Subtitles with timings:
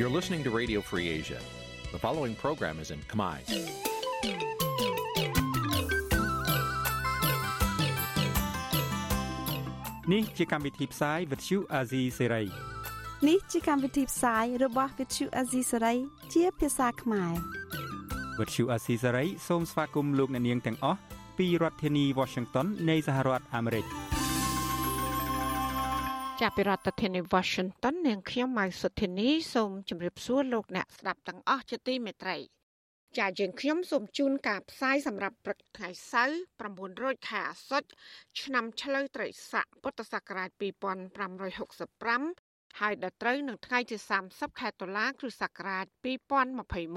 [0.00, 1.38] You're listening to Radio Free Asia.
[1.92, 3.36] The following program is in Khmer.
[10.12, 12.46] នេះជាកម្មវិធីផ្សាយ Vuthu Azizi Serai
[13.28, 15.96] នេះជាកម្មវិធីផ្សាយរបស់ Vuthu Azizi Serai
[16.34, 17.32] ជាភាសាខ្មែរ
[18.38, 20.98] Vuthu Azizi Serai សូមស្វាគមន៍លោកអ្នកនាងទាំងអស់
[21.38, 24.09] ពីរដ្ឋធានី Washington នៃសហរដ្ឋអាមេរិក
[26.46, 32.36] ចាប់ពីរដ្ឋធានី Washington នាងខ្ញុំម៉ៅសុធានីសូមជម្រាបសួរលោកអ្នកស្ដាប់ទាំងអស់ជាទីមេត្រី
[33.18, 36.36] ចាយើងខ្ញុំសូមជូនការផ្សាយសម្រាប់ព្រឹកថ្ងៃសៅរ៍
[36.80, 37.88] 900ខែអាសត់
[38.40, 43.96] ឆ្នាំឆ្លូវត្រីស័កពុទ្ធសករាជ2565ហើយដល់ត្រូវនឹងថ្ងៃទី
[44.28, 45.86] 30ខែតុលាគ្រិស្តសករាជ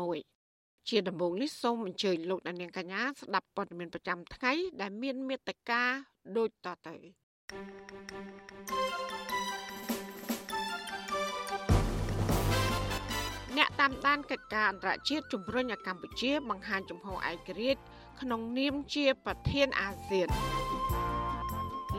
[0.08, 5.82] 2021ជាដំបូងនេះសូមអញ្ជើញលោកអ្នកនាងកញ្ញាស្ដាប់ព័ត៌មានប្រចាំថ្ងៃដែលមានមេត្តា
[6.38, 7.23] ដូចតទៅ
[13.58, 17.82] អ្នកតាមដានកិច្ចការអន្តរជាតិជំរុញឲ្យកម្ពុជា បង្ហាញជំហរឯករាជ្យ
[18.22, 20.28] ក្នុងនាមជាប្រធានអាស៊ាន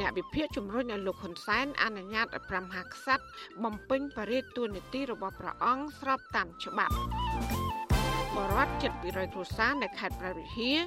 [0.01, 3.25] អ្នកវិភាគជំរុញឲ្យលោកហ៊ុនសែនអនុញ្ញាតឲ្យប្រមហាក្សត្រ
[3.65, 6.95] បំពេញបរិយាតួនាទីរបស់ព្រះអង្គស្របតាមច្បាប់
[8.37, 10.79] បរដ្ឋជិត200គ្រួសារនៅខេត្តព្រះវិហារ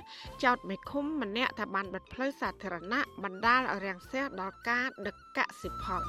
[0.43, 6.01] ចោតមេឃុំម្នាក់ថាបានបិទផ្លូវសាធារណៈបណ្ដាលឲ្យរាំងស្ទះដល់ការដឹកកសិផល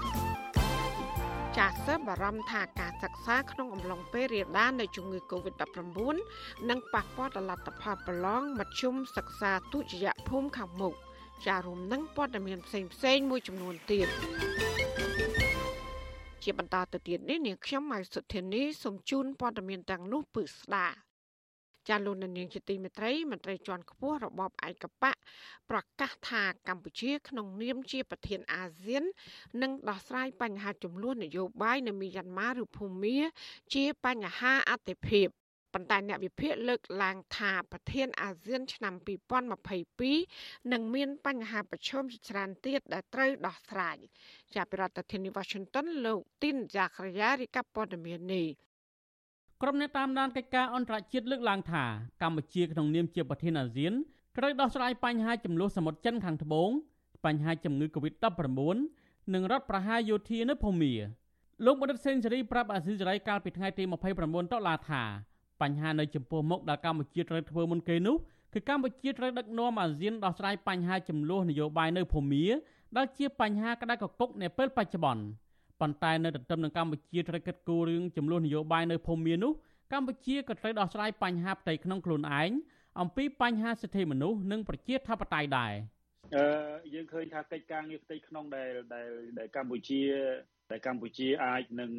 [1.56, 6.16] ចាសសិស្សបារម្ភថាការសិក្សាក្នុងអំឡុងពេលរាលដាលនៃជំងឺ Covid-19
[6.70, 10.94] នឹងប៉ះពាល់ដល់លទ្ធផលប្រឡងមធ្យមសិក្សាទុតិយភូមិខាងមុខ
[11.46, 14.08] ចារួមនឹងព័ត៌មានផ្សេងផ្សេងមួយចំនួនទៀត
[16.42, 20.86] ជាបន្តទៅទៀតនេះនាងខ្ញុំម៉ៃសុធានីសូមជូនព័ត៌មានទាំងនោះពឺស្ដា
[21.88, 25.16] ចាលោកនាងជាទីមេត្រីមន្ត្រីជាន់ខ្ពស់របបឯកបក
[25.70, 29.04] ប្រកាសថាកម្ពុជា ក្នុងនាមជាប្រធានអាស៊ាន
[29.62, 33.18] នឹងដោះស្រាយបញ្ហាចំនួននយោបាយនៅមីយ៉ាន់ម៉ាឬភូមា
[33.74, 35.28] ជាបញ្ហាអតិភិប
[35.74, 38.94] ប៉ុន្តែអ្នកវិភាគលើកឡើងថាប្រធានអាស៊ាន ឆ្នាំ
[39.82, 43.96] 2022នឹងមានបញ្ហាប្រឈមជាច្រើនទៀតដែលត្រូវដោះស្រាយ
[44.54, 48.48] ចាប់ពីរដ្ឋធានី Washington លោកទីនយ៉ាក្រាយារីកាព័ត៌មាននេះ
[49.62, 51.84] ក្រុមអ្នកតាមដានកិច្ចការអន្តរជាតិលើកឡើងថា
[52.22, 53.92] កម្ពុជាក្នុងនាមជាប្រធានអាស៊ាន
[54.36, 56.70] ត្រូវដោះស្រាយបញ្ហាចំនួនសមុទ្រចិនខាងត្បូង
[57.24, 58.76] បញ្ហាជំងឺ Covid-19
[59.34, 60.92] និងរដ្ឋប្រហារយោធានៅភូមា
[61.64, 63.84] លោកបណ្ឌិតសេនស៊ូរីប្រាប់អាស៊ីសេរីកាលពីថ្ងៃទី
[64.18, 65.02] 29ដុល្លារថា
[65.60, 68.16] បញ្ហានៅចំពោះមុខដែលកម្ពុជាត្រូវធ្វើមុនគេនោះ
[68.54, 72.44] គឺកម្ពុជាត្រូវដឹកនាំអាស៊ានដោះស្រាយបញ្ហាចំនួននយោបាយនៅភូមា
[72.96, 75.22] ដែលជាបញ្ហាក្តៅកគុកនាពេលបច្ចុប្បន្ន
[75.80, 79.52] ប៉ុន្តែនៅទន្ទឹមនឹងកម្ពុជាត្រូវកិត្តគូរឿងចំនួននយោបាយនៅភូមានោះ
[79.92, 82.50] កម្ពុជាក៏ត្រូវដោះស្រាយបញ្ហាផ្ទៃក្នុងខ្លួនឯង
[83.00, 85.74] អំពីបញ្ហាសិទ្ធិមនុស្សនិងប្រជាធិបតេយ្យដែរ
[86.36, 86.46] អឺ
[86.94, 88.70] យើងឃើញថាកិច្ចការងារផ្ទៃក្នុងដែល
[89.38, 90.02] ដែលកម្ពុជា
[90.72, 91.90] ដែលកម្ពុជាអាចនឹង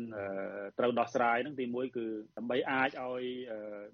[0.80, 2.06] ត្រូវដោះស្រាយនឹងទីមួយគឺ
[2.38, 3.24] ដើម្បីអាចឲ្យ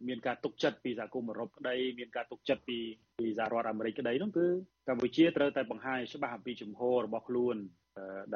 [0.08, 2.78] មានការទុកចិត្តពីសហគមន៍អឺរ៉ុបក្តីមានការទុកចិត្តពី
[3.20, 4.48] ពីសហរដ្ឋអាមេរិកក្តីនោះគឺ
[4.90, 7.58] កម្ពុជាត្រូវតែបង្ហាញច្បាស់អំពីជំហររបស់ខ្លួន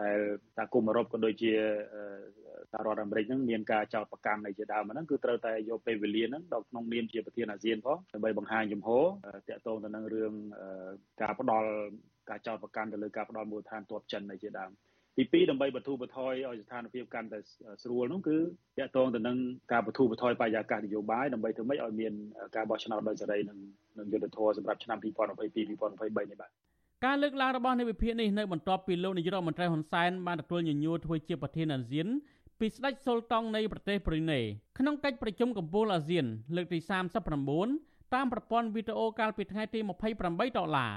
[0.01, 0.17] ដែល
[0.57, 1.51] សហគមន៍អឺរ៉ុបក៏ដូចជា
[2.71, 9.05] សហរដ្ឋអាមេរិកហ្នឹងមានការចោទប្រកាន់អីជាដើមហ្នឹងគឺត្រូវតែយកពេលវេលាហ្នឹងដល់ក្នុងនាមជាប្រធានអាស៊ានផងដើម្បីបង្ហាញជំហរ
[9.49, 10.33] តាក់ទងទៅនឹងរឿង
[11.21, 11.69] ការផ្ដាល់
[12.29, 14.71] ការចោទប្រកាន់ទៅលើការផ្ដាល់មូលដ្ឋានទ័ពចិនអីជាដើម
[15.17, 17.39] ទី2ដើម្បីបទូបថយឲ្យស្ថានភាពកាន់តែ
[17.83, 18.37] ស្រួលនោះគឺ
[18.77, 19.37] តាក់ទងទៅនឹង
[19.71, 22.13] ការបទូបថយបរិយាកាសនយោបាយដើម្បីធ្វើម៉េចឲ្យមាន
[22.55, 23.57] ការបោះឆ្នោតដោយសេរីនិង
[23.99, 25.77] និងយុត្តិធម៌សម្រាប់ឆ្នាំ2022 2023នេះ
[26.41, 26.51] បាទ
[27.05, 32.07] ការលើកឡើងរបស់នៃវិភាគនេះនៅបន្ទាប់ពីលោកនាយករដ្ឋមន្ត្រីហ៊ុនសែនបានទទួលញញួរធ្វើជាប្រធានអាស៊ាន
[32.59, 34.39] ពីស្ដេចសុលតង់នៃប្រទេសប្រ៊ុយណេ
[34.79, 36.79] ក្នុងកិច្ចប្រជុំកំពូលអាស៊ាន លើកទី
[37.47, 39.79] 39តាមប្រព័ន្ធវីដេអូកាលពីថ្ងៃទី
[40.15, 40.93] 28ដុល្លារ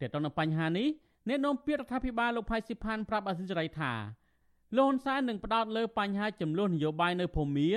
[0.00, 0.88] ទាក់ទងនឹងបញ្ហានេះ
[1.28, 3.92] អ្នកនាំពាក្យរដ្ឋាភិបាលលោកផៃស៊ីផានប្រាប់អាស៊ីសេរីថា
[4.76, 7.68] លោកហ៊ុនសែននឹងផ្ដោតលើបញ្ហាចំនួននយោបាយនៅភូមា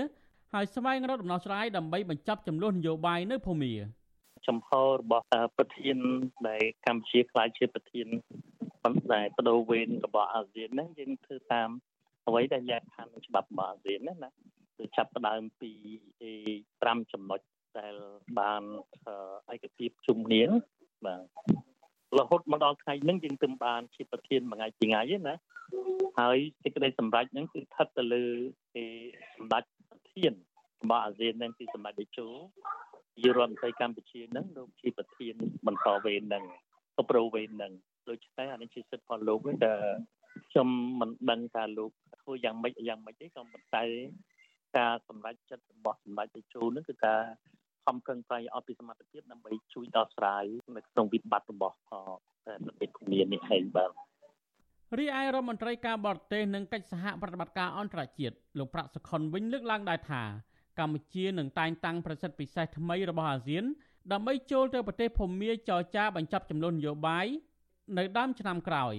[0.54, 3.74] ហើយស្វែងរកដំណោះស្រាយដើម្បីបញ្ចប់ចំនួននយោបាយនៅភូមា
[4.48, 5.26] ចំហរបស់
[5.58, 5.98] ប្រធាន
[6.50, 8.08] ដែលកម្ពុជាខ្លាចជាប្រធាន
[8.84, 11.70] ប៉ុន្តែបដូវវេនរបស់អាស៊ានហ្នឹងយើងធ្វើតាម
[12.28, 14.30] អ្វីដែលលក្ខខណ្ឌច្បាប់របស់អាស៊ានណាណា
[14.78, 15.72] គឺចាប់ផ្ដើមពី
[16.64, 17.40] 5ចំណុច
[17.80, 17.96] ដែល
[18.40, 18.64] បាន
[19.54, 20.44] ឯកភាពជុំគ្នា
[21.06, 21.22] បាទ
[22.20, 25.36] រហូតមកដល់ថ្ងៃហ្នឹងយើងទើបបានជាប្រធានមួយថ្ងៃពីរថ្ងៃទេណា
[26.20, 28.26] ហើយសេចក្តីសម្រេចហ្នឹងគឺស្ថិតទៅលើ
[28.76, 28.86] គេ
[29.36, 30.34] សម្ដេចប្រធាន
[30.84, 32.28] របស់អាស៊ានហ្នឹងគឺសម្ដេចតេជោ
[33.18, 35.36] ជារដ្ឋមន្ត្រីកម្ពុជាហ្នឹងលោកជាប្រធាន
[35.68, 36.44] បន្តវេនហ្នឹង
[36.96, 37.72] ក៏ប្រូវេនហ្នឹង
[38.10, 39.74] ដូច្នេះអានេះជាសិទ្ធិរបស់លោកទេតែ
[40.52, 40.68] ខ្ញុំ
[41.00, 41.92] មិនដឹងថាលោក
[42.22, 43.84] ធ្វើយ៉ាងម៉េចយ៉ាងម៉េចទេក៏ប៉ុន្តែ
[44.78, 47.22] ការសម្រេចចិត្តរបស់សម្ដេចតេជោហ្នឹងគឺការ
[47.86, 50.46] ខំប្រឹងប្រែងអស់ពីសមត្ថភាពដើម្បីជួយដោះស្រាយ
[50.76, 51.76] នៅក្នុងវិបត្តិរបស់
[52.66, 53.92] ប្រទេសភូមានេះឯងបាទ
[55.00, 60.22] រីឯរដ្ឋមន្ត្រីការបរទេសនិងកិច្ចសហប្រតិបត្តិការអន្តរជាតិលោកប្រាក់សុខុនវិញលើកឡើងដែរថា
[60.80, 63.64] កម្ពុជានឹងតែងតាំងប្រសិទ្ធពិសេសថ្មីរបស់អាស៊ាន
[64.12, 67.26] ដើម្បីចូលទៅប្រទេសភូមាចរចាបញ្ចប់ចំនួននយោបាយ
[67.98, 68.96] នៅដើមឆ្នាំក្រោយ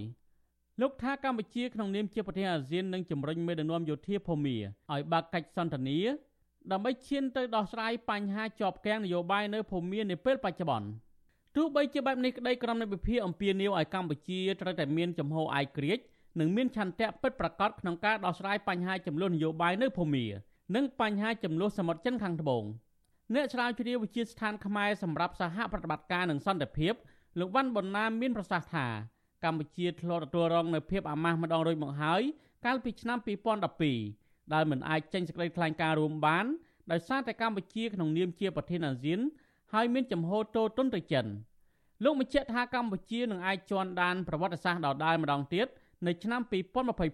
[0.81, 4.57] លោកថាកម្ពុជាក្នុងនាមជាប្រទេសអាស៊ាននឹងជំរុញមេដឹកនាំយោធាភូមា
[4.93, 5.99] ឲ្យបើកកិច្ចសន្ទនា
[6.73, 10.89] ដើម្បីឈានទៅដោះស្រាយបញ្ហាជាប់គាំងនយោបាយនៅភូមានាពេលបច្ចុប្បន្ន
[11.57, 15.43] ទោះបីជាបែបនេះក្តីក្រុមនៃវិភាគអំពាវនាវឲ្យកម្ពុជាត្រូវតែមានចំហឯ
[15.77, 16.03] ករាជ្យ
[16.41, 20.25] និងមានឆន្ទៈពិតប្រាកដក្នុងការដោះស្រាយបញ្ហាចំនួននយោបាយនៅភូមា
[20.75, 22.65] និងបញ្ហាចំនួនសមុទ្រចិនខាងត្បូង
[23.35, 26.95] អ្នកស្រាវជ្រាវវិទ្យាស្ថានខ្មែរសម្រាប់សហប្រតិបត្តិការនិងសន្តិភាព
[27.39, 28.87] លោកវ៉ាន់ប៊ុនណាមមានប្រសាសន៍ថា
[29.45, 32.23] កម្ពុជាធ្លាប់ទទួលរងនូវភាពអាម៉ាស់ម្ដងរួចមកហើយ
[32.65, 33.19] កាលពីឆ្នាំ
[33.85, 36.47] 2012ដែលមិនអាចចេញសេចក្តីថ្លែងការណ៍រួមបាន
[36.91, 39.21] ដោយសារតែកម្ពុជាក្នុងនាមជាប្រធានអាស៊ាន
[39.73, 41.27] ហើយមានចំហទោទន់ទៅចិន
[42.05, 45.67] លោកបញ្ជាក់ថាកម្ពុជានឹងអាចជន់ដានប្រវត្តិសាស្ត្រដដែលម្ដងទៀត
[46.07, 46.41] នៅឆ្នាំ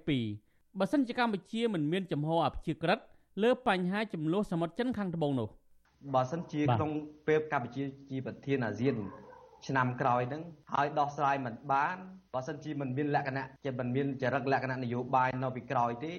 [0.02, 2.98] 2022បើសិនជាកម្ពុជាមិនមានចំហអព្យាក្រឹត
[3.40, 5.49] លើបញ្ហាចំនួនសមុទ្រចិនខាងត្បូងនោះ
[6.14, 6.90] បើសិនជាក្នុង
[7.26, 8.96] ពេលកម្ពុជាជាប្រធានអាស៊ាន
[9.67, 10.43] ឆ្នាំក្រោយហ្នឹង
[10.73, 11.96] ហើយដោះស្រាយមិនបាន
[12.34, 16.12] បើសិនជាមិនមានលក្ខណៈជាមិនមានចរិតលក្ខណៈនយោបាយនៅពីក្រោយទេ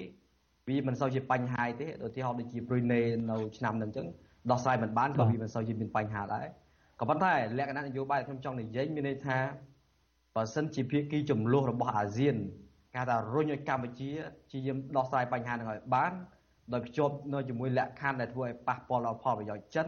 [0.68, 4.08] វាមិនសូវជាបញ្ហាទេឧទាហរណ៍ដូចជា Brunei នៅឆ្នាំហ្នឹងអញ្ចឹង
[4.52, 6.46] ដោះស្រាយមិនបានក៏វាមិនសូវជាមានបញ្ហាដែរ
[7.00, 9.38] ក៏ប៉ុន្តែលក្ខណៈនយោបាយខ្ញុំចង់និយាយមានន័យថា
[10.36, 12.36] បើសិនជាភាគីចំនួនរបស់អាស៊ាន
[12.96, 14.10] គេថារុញឲ្យកម្ពុជា
[14.52, 16.12] ជាយាមដោះស្រាយបញ្ហាហ្នឹងឲ្យបាន
[16.72, 19.88] ដោយភ្ជាប់នៅជាមួយលក្ខខណ្ឌដែលធ្វើឲ្យប៉ះពាល់ដល់ផលប្រយោជន៍ចិន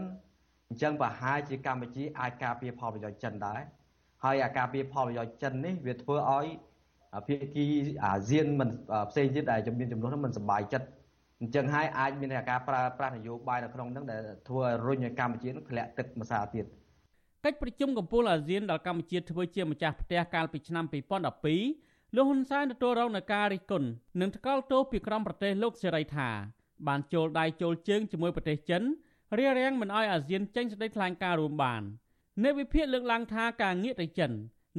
[0.70, 3.62] អញ្ចឹងប្រហែលជាកម្ពុជាអាចការពារផលប្រយោជន៍ចិនដែរ
[4.24, 6.46] ហើយអាការពារផលប្រយោជន៍ចិននេះវាធ្វើឲ្យ
[7.28, 7.66] ភាគី
[8.04, 8.70] អាស៊ានមិន
[9.10, 10.88] ផ្សេងទៀតដែលជំនាញចំនួនហ្នឹងមិនសប្បាយចិត្ត
[11.42, 16.66] អញ្ចឹងហើយអាចមានការប្រើប្រាស់នយោបាយនៅក្នុងហ្នឹងដែលធ្វើឲ្យរុញឲ្យកម្ពុជាធ្លាក់ទឹកម្សាទៀត
[17.46, 20.86] កិច្ចប្រជុំកំពូលអាស៊ានដែលកម្ពុជាធ្វើជាម្ចាស់ផ្ទះកាលពីឆ្នាំ
[21.52, 23.88] 2012លោកហ៊ុនសែនទទួលរងនឹងការរិះគន់
[24.22, 26.30] និងថ្កោលទោសពីក្រុមប្រទេសលោកសេរីថា
[26.88, 28.84] បានចូលដៃចូលជើងជាមួយប្រទេសចិន
[29.38, 31.82] រារាំងមិនឲ្យអាស៊ានចេញសេចក្តីថ្លែងការណ៍រួមបាន
[32.44, 34.32] អ្នកវិភាគលើកឡើងថាការងាកទៅចិន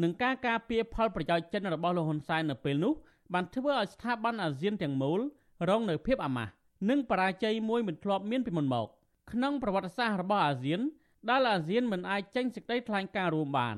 [0.03, 2.93] និងការការពារផលប្រយោជន៍ចិនរបស់លោកហ៊ុនសែននៅពេលនោះ
[3.33, 5.21] បានធ្វើឲ្យស្ថាប័នអាស៊ានទាំងមូល
[5.69, 6.53] រងនៅភាពអាម៉ាស់
[6.91, 8.87] និងបរាជ័យមួយមិនធ្លាប់មានពីមុនមក
[9.33, 10.81] ក្នុងប្រវត្តិសាស្ត្ររបស់អាស៊ាន
[11.31, 13.77] ដែលអាស៊ានមិនអាចចេញសេចក្តីថ្លែងការណ៍រួមបាន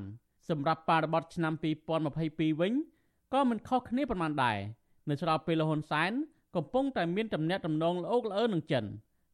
[0.49, 1.53] សម្រាប់បរិបទឆ្នាំ
[2.07, 2.73] 2022វិញ
[3.33, 4.57] ក៏មិនខុសគ្នាប៉ុន្មានដែរ
[5.09, 6.11] នៅស្របពេលលហ៊ុនសែន
[6.55, 8.85] កំពុងតែមានទំនាក់ទំនងល្អល្អើនឹងចិន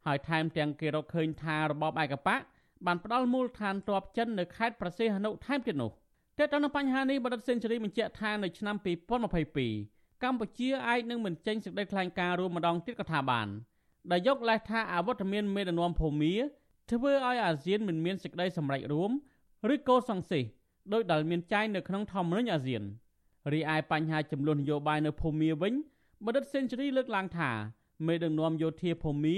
[0.05, 2.41] ហើយថែមទាំងគេរកឃើញថារបបឯកបក
[2.85, 5.91] បានផ្ដាល់មូលដ្ឋានទ័ពចិននៅខេត្តប្រសេះហនុថែមទៀតនោះ
[6.37, 8.75] តែទៅនឹងបញ្ហានេះបណ្ឌិតសេនស៊ូរីបញ្ជាក់ថានៅឆ្នាំ
[9.45, 13.47] 2022កម្ពុជាអាចនឹងមិនចេញសេចក្តីថ្លែងការណ៍រួមម្ដងទៀតក៏ថាបាន
[14.11, 16.33] ដែលយកលេសថាអវត្តមានមេដឹកនាំភូមា
[16.91, 19.11] ធ្វើឲ្យអាស៊ានមិនមានសេចក្តីសម្រេចរួម
[19.73, 20.43] ឬកោសង្សេះ
[20.93, 22.83] ដោយដែលមានចែងនៅក្នុងធម្មនុញ្ញអាស៊ាន
[23.53, 25.73] រីឯបញ្ហាចំនួននយោបាយនៅភូមាវិញ
[26.23, 27.51] បណ្ឌិតសេនស៊ូរីលើកឡើងថា
[28.07, 29.37] មេដឹកនាំយោធាភូមា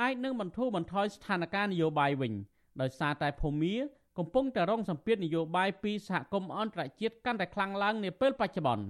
[0.00, 2.32] អាចនឹងបន្ធូរបន្ថយស្ថានភាពនយោបាយវិញ
[2.80, 3.74] ដោយសារតែភូមា
[4.18, 8.84] កំពុងតែរងសម្ពាធនយោបាយពីសហគមន៍អន្តរជាតិកាន់តែខ្លាំងឡើងនាពេលបច្ចុប្បន្ន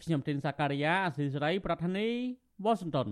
[0.00, 2.08] ខ្ញុំទីនសាការីយ៉ាអស៊ីសេរីប្រធានី
[2.64, 3.08] វ៉ាស៊ីនតោន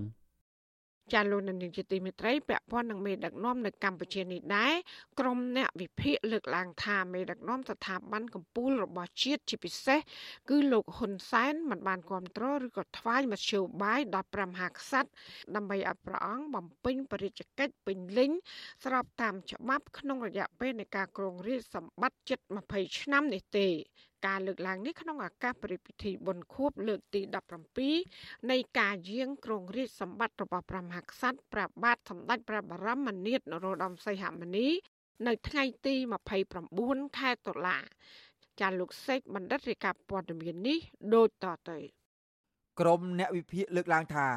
[1.13, 4.75] ចាលោកនាងជាទីមេត្រីពាក់ព័ន្ធនឹងមេដឹកនាំនៅកម្ពុជានេះដែរ
[5.19, 9.99] ក្រុមអ្នកវិភាគលើកឡើងថាមេដឹកនាំស្ថាប័នកម្ពុជារបស់ជាតិជាពិសេស
[10.51, 15.11] គឺលោកហ៊ុនសែនមិនបានគ្រប់គ្រងឬក៏ថ្វាយមធ្យោបាយដល់ព្រះមហាក្សត្រ
[15.55, 18.31] ដើម្បីឲ្យព្រះអង្គបំពេញបរិជ្ជកិច្ចពេញលេញ
[18.85, 22.39] ស្របតាមច្បាប់ក្នុងរយៈពេលនៃការគ្រងរាជសម្បត្តិជិត
[22.71, 23.69] 20ឆ្នាំនេះទេ
[24.27, 27.21] ការលើកឡើងនេះក្នុងឱកាសព្រះពិធីបុណ្យខួបលើកទី
[27.87, 34.69] 17នៃការយាងគ្រងរាជសម្បត្តិរបស់ព្រះមហាក្សត្រព្រះបាទសម្ដេចព្រះបរមនាថនរោត្តមសីហមុនី
[35.27, 35.95] នៅថ្ងៃទី
[36.57, 37.79] 29ខែតុលា
[38.61, 40.79] ចាលោកសេកបណ្ឌិតរាជការព័ត៌មាននេះ
[41.15, 41.79] ដូចតទៅ
[42.81, 44.29] ក្រមអ្នកវិភាគលើកឡើងថា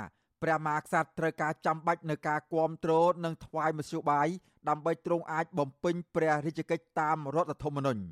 [0.44, 4.28] ព្រះមហាក្សត្រត្រូវការចាំបាច់នៅការគ្រប់គ្រងនិងថ្វាយមធ្យោបាយ
[4.70, 8.04] ដើម្បីទ្រង់អាចបំពេញព្រះរាជកិច្ចតាមរដ្ឋធម្មនុញ្ញ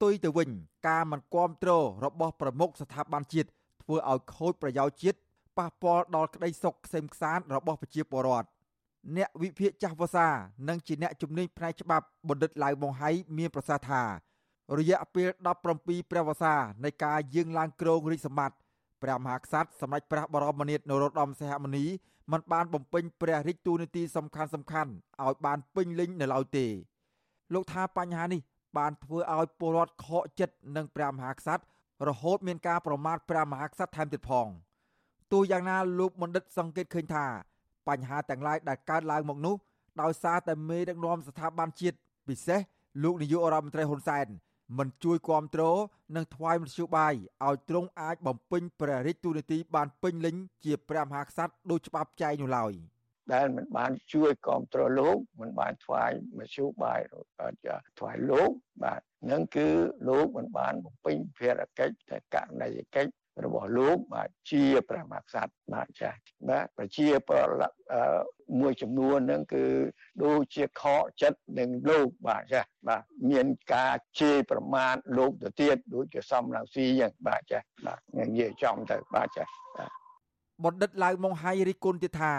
[0.00, 0.50] ផ្ទុយទៅវិញ
[0.88, 3.48] ការមិនគ្រប់គ្រងរបស់ប្រមុខស្ថាប័នជាតិ
[3.82, 5.18] ធ្វើឲ្យខូចប្រយោជន៍ជាតិ
[5.58, 8.48] ប៉ះពាល់ដល់ក្តីសុខក្សេមខ្សាន្តរបស់ប្រជាពលរដ្ឋ
[9.16, 10.28] អ្នកវិភាគចាស់វសា
[10.68, 14.02] និងជាអ្នកជំនាញផ្នែកច្បាប់បណ្ឌិតឡៅម៉ុងហៃមានប្រសាសន៍ថា
[14.78, 15.28] រយៈពេល
[15.68, 16.54] 17ព្រះវសា
[16.84, 18.56] នៃការយាងឡើងគ្រងរាជសម្បត្តិ
[19.02, 21.84] ព្រះមហាក្សត្រសម្ដេចព្រះបរមនាថនរោត្តមសីហមុនី
[22.32, 24.90] មិនបានបំពេញព្រះរាជទូនាទីសំខាន់សំខាន់
[25.22, 26.66] ឲ្យបានពេញលេញនៅឡើយទេ
[27.54, 28.40] លោកថាបញ្ហានេះ
[28.78, 31.64] បានធ្វើឲ្យពលរដ្ឋខកចិត្តនឹងព្រះមហាក្សត្រ
[32.08, 34.46] រហូតមានការប្រមាថព្រះមហាក្សត្រថែមទៀតផង
[35.32, 37.26] ទោះយ៉ាងណាលោកបណ្ឌិត សង្កេតឃើញថា
[37.88, 39.54] បញ្ហាទាំងឡាយដែលកើតឡើងមកនោះ
[40.02, 41.96] ដោយសារតែមេដឹកនាំស្ថាប័នជាតិ
[42.28, 42.60] ពិសេស
[43.02, 44.26] លោកនាយករដ្ឋមន្ត្រីហ៊ុនសែន
[44.78, 45.78] មិនជួយគ្រប់គ្រង
[46.16, 47.14] និងថ្វាយមធ្យោបាយ
[47.46, 52.72] ឲ្យទ្រង់អាចបំពេញព្រះរាជទូនីតិបានពេញលេញជាព្រះមហាក្សត្រដោយច្បាប់ចែងនោះឡើយ
[53.34, 57.00] ដែលមិនបានជួយគ្រប់គ្រងលោកមិនបានថ្វាយមធ្យោបាយ
[57.98, 58.50] ថ្វាយលោក
[58.82, 59.68] បាទនឹងគឺ
[60.08, 63.12] លោកមិនបានបំពេញភារកិច្ចតែករណីកិច្ច
[63.44, 66.10] របស់លោកបាទជាព្រះមហាក្សត្របាទចា
[66.48, 67.76] បាទប្រជាពលរដ្ឋ
[68.60, 69.64] មួយចំនួនហ្នឹងគឺ
[70.24, 79.44] ដូចជាខកចិត្តនឹងលោកបាទចាបាទមានការជេរប្រមាថលោកទៅទៀតដូចជាសំរងស៊ីយ៉ាងបាទចាបាទនិយាយចំទៅបាទចា
[79.76, 79.90] បាទ
[80.64, 82.34] បណ្ឌិតឡៅម៉ុងហៃរីគុណទៀតថា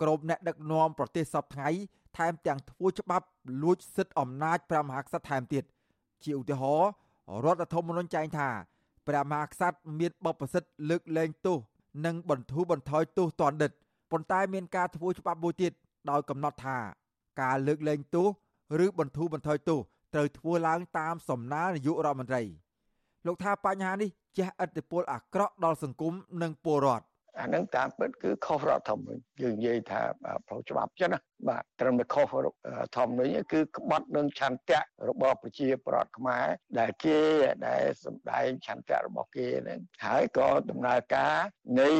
[0.00, 1.68] ក្រុមអ្នកដឹកនាំប្រទេសសពថ្ងៃ
[2.16, 3.26] ថែមទាំងធ្វើច្បាប់
[3.62, 5.64] លួចសិទ្ធិអំណាចព្រះមហាក្សត្រថែមទៀត
[6.24, 6.90] ជាឧទាហរណ៍
[7.44, 8.48] រដ្ឋធម្មនុញ្ញចែងថា
[9.08, 11.58] ព្រះមហាក្សត្រមានបបប្រសិទ្ធលើកលែងទោស
[12.06, 13.70] និងបន្ធូរបន្ថយទោសទណ្ឌិត
[14.10, 15.72] ប៉ុន្តែមានការធ្វើច្បាប់មួយទៀត
[16.10, 16.78] ដោយកំណត់ថា
[17.42, 18.28] ការលើកលែងទោស
[18.84, 19.80] ឬបន្ធូរបន្ថយទោស
[20.14, 22.42] ត្រូវធ្វើឡើងតាមសំណើនាយករដ្ឋមន្ត្រី
[23.26, 27.04] លោកថាបញ្ហានេះជះឥទ្ធិពលអាក្រក់ដល់សង្គមនិងពលរដ្ឋ
[27.40, 30.00] អានឹងតាមពិតគឺខុសរដ្ឋធម្មនុញ្ញយើងនិយាយថា
[30.46, 32.34] ផ្លូវច្បាប់ចឹងណាបាទត្រឹមតែខុស
[32.96, 36.46] ធម្មនុញ្ញគឺក្បត់នឹងឆន្ទៈរបស់ប្រជាប្រដ្ឋខ្មែរ
[36.78, 37.20] ដែលគេ
[37.68, 41.36] ដែលសម្ដែងឆន្ទៈរបស់គេហ្នឹងហើយក៏ដំណើរការ
[41.80, 41.90] នៃ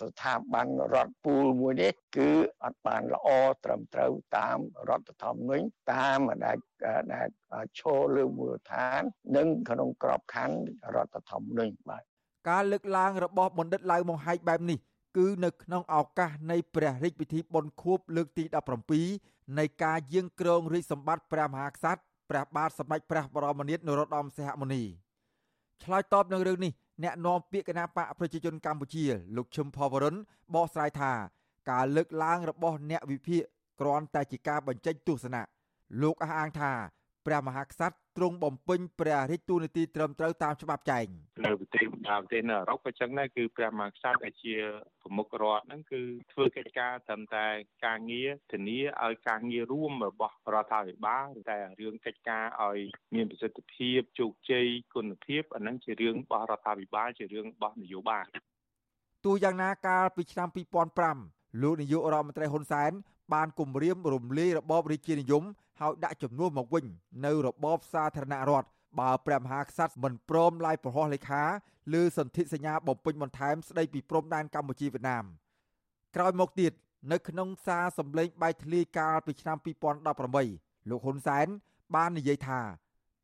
[0.00, 2.30] ស្ថាប័នរដ្ឋពូលមួយនេះគឺ
[2.64, 3.28] អត់បានល្អ
[3.64, 4.58] ត្រឹមត្រូវតាម
[4.88, 6.58] រដ្ឋធម្មនុញ្ញតាមដែល
[7.14, 7.28] ដែល
[7.78, 9.00] ឈរលើមូលដ្ឋាន
[9.36, 10.56] និងក្នុងក្របខ័ណ្ឌ
[10.94, 12.04] រដ្ឋធម្មនុញ្ញបាទ
[12.48, 14.78] ការលើកឡើងរបស់បណ្ឌិតឡៅម៉ុងហែកបែបនេះ
[15.16, 18.44] គឺនៅក្នុងឱកាសនៃព្រះរាជពិធីបុណ្យខួបលើកទី
[19.00, 24.82] 17នៃការយាងគ្រងរាជសម្បត្តិព្រះមហាក្សត្រព្រះបាទសម្ដេចព្រះបរមនាថនរោត្តមសីហមុនី
[25.82, 26.72] ឆ្លើយតបនឹងរឿងនេះ
[27.02, 29.04] អ្នកនាំពាក្យគណៈបកប្រជាជនកម្ពុជា
[29.36, 30.16] លោកឈឹមផវរុន
[30.54, 31.12] បកស្រាយថា
[31.70, 33.42] ការលើកឡើងរបស់អ្នកវិភាគ
[33.80, 35.42] គ្រាន់តែជាការបញ្ចេញទស្សនៈ
[36.02, 36.72] លោកអះអាងថា
[37.26, 41.06] ព្រះមហាក្សត្រទ្រង់បំពេញព្រះរាជទូនាទីត្រឹមត្រូវតាមច្បាប់ចែង
[41.46, 44.54] នៅប្រទេសតាមប្រទេសនៅអឺរ៉ុបក៏ចឹងដែរគឺព្រះមហាក្សត្រដែលជា
[45.02, 46.02] ប្រមុខរដ្ឋហ្នឹងគឺ
[46.32, 47.46] ធ្វើកិច្ចការត្រឹមតែ
[47.86, 52.78] ការងារធានាឲ្យការងាររួមរបស់រដ្ឋាភិបាលតែរឿងកិច្ចការឲ្យ
[53.14, 58.26] មានប្រសិទ្ធភាពជោគជ័យគុណភាពអាហ្នឹងជារឿងរបស់រដ្ឋាភិបាលជារឿងរបស់នយោបាយ
[59.24, 60.48] ទោះយ៉ាងណាកាលពីឆ្នាំ
[61.04, 62.92] 2005លោកនាយករដ្ឋមន្ត្រីហ៊ុនសែន
[63.34, 65.44] បានគម្រាមរំលាយរបបរាជានិយម
[65.82, 66.84] ហើយដាក់ជំនួសមកវិញ
[67.26, 68.68] នៅរបបសាធារណរដ្ឋ
[69.00, 71.42] បើព្រះមហាក្សត្រមិនព្រមឡាយប្រហោះលេខា
[71.94, 75.24] លើសន្ធិសញ្ញាបំពេញបន្ថែមស្ដីពីព្រំដែនកម្ពុជាវៀតណាម
[76.16, 76.72] ក្រោយមកទៀត
[77.12, 79.56] នៅក្នុងសារសម្លេងបែកធ្លាយកាលពីឆ្នាំ
[80.22, 81.46] 2018លោកហ៊ុនសែន
[81.94, 82.60] បាននិយាយថា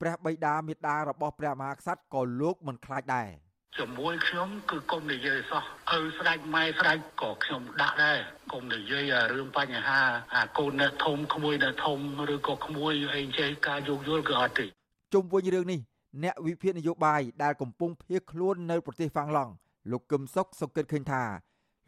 [0.01, 3.31] ព្រះបិតាមេដារបស់ព្រះមហាក្សត្រក៏លោកមិនខ្លាចដែរ
[3.77, 5.65] ជាមួយខ្ញុំគឺកុំនិយាយសោះ
[5.97, 8.19] ឪស្ដេចម៉ែស្ដេចក៏ខ្ញុំដាក់ដែរ
[8.53, 10.01] កុំនិយាយរឿងបញ្ហា
[10.35, 11.99] អាកូនអ្នកធំក្មួយអ្នកធំ
[12.35, 14.67] ឬក៏ក្មួយអីចេះការយោគយល់គឺអត់ទេ
[15.15, 15.81] ជុំវិញរឿងនេះ
[16.25, 19.53] អ្នកវិភាគនយោបាយដែលកំពុងភៀសខ្លួននៅប្រទេសហ្វាំងឡង់
[19.91, 21.23] លោកកឹមសុខសង្កេតឃើញថា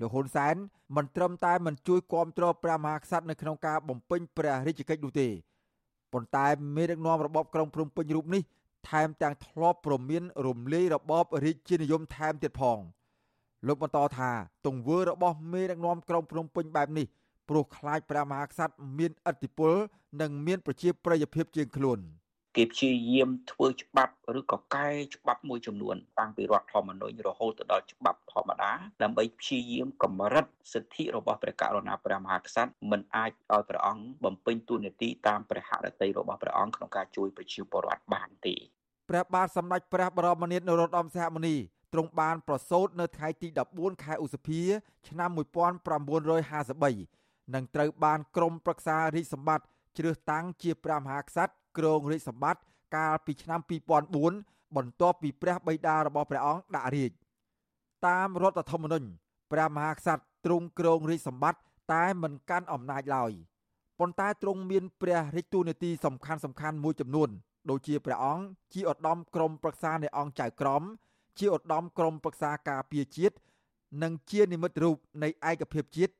[0.00, 0.56] លោកហ៊ុនសែន
[0.96, 5.28] មិនត្រឹមតែមិនជួយគាំទ្រព្រះមហាក្សត្រនៅក្នុងការបំពេញព្រះរាជកិច្ចនោះទេ
[6.12, 6.46] ប៉ុន្តែ
[6.76, 8.42] មេដឹកនាំរបបក្រុងភ្នំពេញរូបនេះ
[8.88, 12.78] ថែមទាំងធ្លាប់ប្រមានរំលាយរបបរាជានិយមថែមទៀតផង
[13.66, 14.30] លោកបន្តថា
[14.66, 17.06] ទង្វើរបស់មេដឹកនាំក្រុងភ្នំពេញបែបនេះ
[17.48, 19.72] ព្រោះខ្លាចព្រះមហាក្សត្រមានឥទ្ធិពល
[20.20, 21.98] និងមានប្រជាប្រិយភាពជាងខ្លួន។
[22.56, 38.54] គេព្យាយាមធ្វើច្បាប់ឬក៏កែច្បាប់មួយចំនួនតាំងពីរដ្ឋធម្មនុញ្ញរហូតទៅដល់ច្បាប់ធម្មតាដើម្បីព្យាយាមកម្រិតសិទ្ធិរបស់ព្រះករុណាព្រះមហាក្សត្រមិនអាចឲ្យព្រះអង្គបំពេញតួនាទីតាមព្រះហឫទ័យរបស់ព្រះអង្គក្នុងការជួយប្រជាពលរដ្ឋបានទេ
[39.10, 41.56] ព្រះបាទសម្ដេចព្រះបរមនាថនរោត្តមសីហមុនី
[41.92, 44.62] ទ្រង់បានប្រសូតនៅថ្ងៃទី14ខែឧសភា
[45.08, 49.64] ឆ្នាំ1953និងត្រូវបានក្រមប្រឹក្សារាជសម្បត្តិ
[49.98, 52.62] ជ្រើសតាំងជាព្រះមហាក្សត្រ គ្រងរាជសម្បត្តិ
[52.96, 53.60] កាលពីឆ្នាំ
[54.18, 57.10] 2004បន្ទាប់ពីព្រះបិតារបស់ព្រះអង្គដាក់រាជ
[58.06, 59.08] តាមរដ្ឋធម្មនុញ្ញ
[59.52, 61.60] ព្រះមហាក្សត្រទ្រង់គ្រងរាជសម្បត្តិ
[61.92, 63.32] តែមិនកាន់អំណាចឡើយ
[63.98, 67.30] ប៉ុន្តែទ្រង់មានព្រះរាជទូនាទីសំខាន់សំខាន់មួយចំនួន
[67.70, 70.82] ដូចជាព្រះអង្គជាឧត្តមក្រុមប្រឹក្សានៃអង្គចៅក្រម
[71.38, 73.36] ជាឧត្តមក្រុមប្រឹក្សាការពារជាតិ
[74.02, 76.12] និងជានិមិត្តរូបនៃឯកភាពជាតិ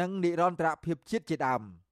[0.00, 1.62] និងនិរន្តរភាពជាតិជាដើម។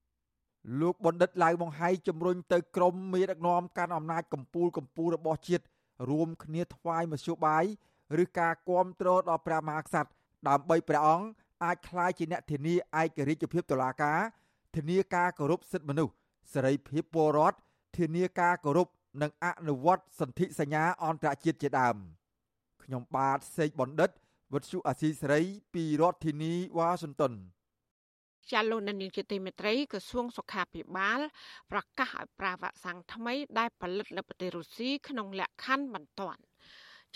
[0.81, 5.65] លោកបណ្ឌិតឡៅម៉ុងហៃជំរុញទៅក្រមមេដឹកនាំកាន់អំណាចកម្ពុជាកម្ពុជារបស់ជាតិ
[6.11, 7.65] រួមគ្នាថ្វាយមធ្យោបាយ
[8.23, 10.11] ឬការគ្រប់គ្រងដល់ព្រះមហាក្សត្រ
[10.49, 11.27] ដើម្បីព្រះអង្គ
[11.65, 14.21] អាចក្លាយជាអ្នកធានាឯករាជ្យភាពតុលាការ
[14.77, 16.15] ធានាការគោរពសិទ្ធិមនុស្ស
[16.53, 17.59] សេរីភាពពលរដ្ឋ
[17.99, 18.89] ធានាការគោរព
[19.23, 21.97] និងអនុវត្តសន្ធិសញ្ញាអន្តរជាតិជាដើម
[22.83, 24.11] ខ្ញុំបាទសេកបណ្ឌិត
[24.53, 25.41] វុទ្ធុអាស៊ីសេរី
[25.75, 27.33] ពីរដ្ឋធានីវ៉ាស៊ីនតោន
[28.51, 31.21] ចាលោកនាយកជាទីមេត្រីក្រសួងសុខាភិបាល
[31.71, 36.41] ប្រកាសឲ្យប្រើវ៉ាក់សាំងថ្មីដែលផលិតនៅប្រទេសរុស្ស៊ីក្នុងលក្ខខណ្ឌបន្ទាន់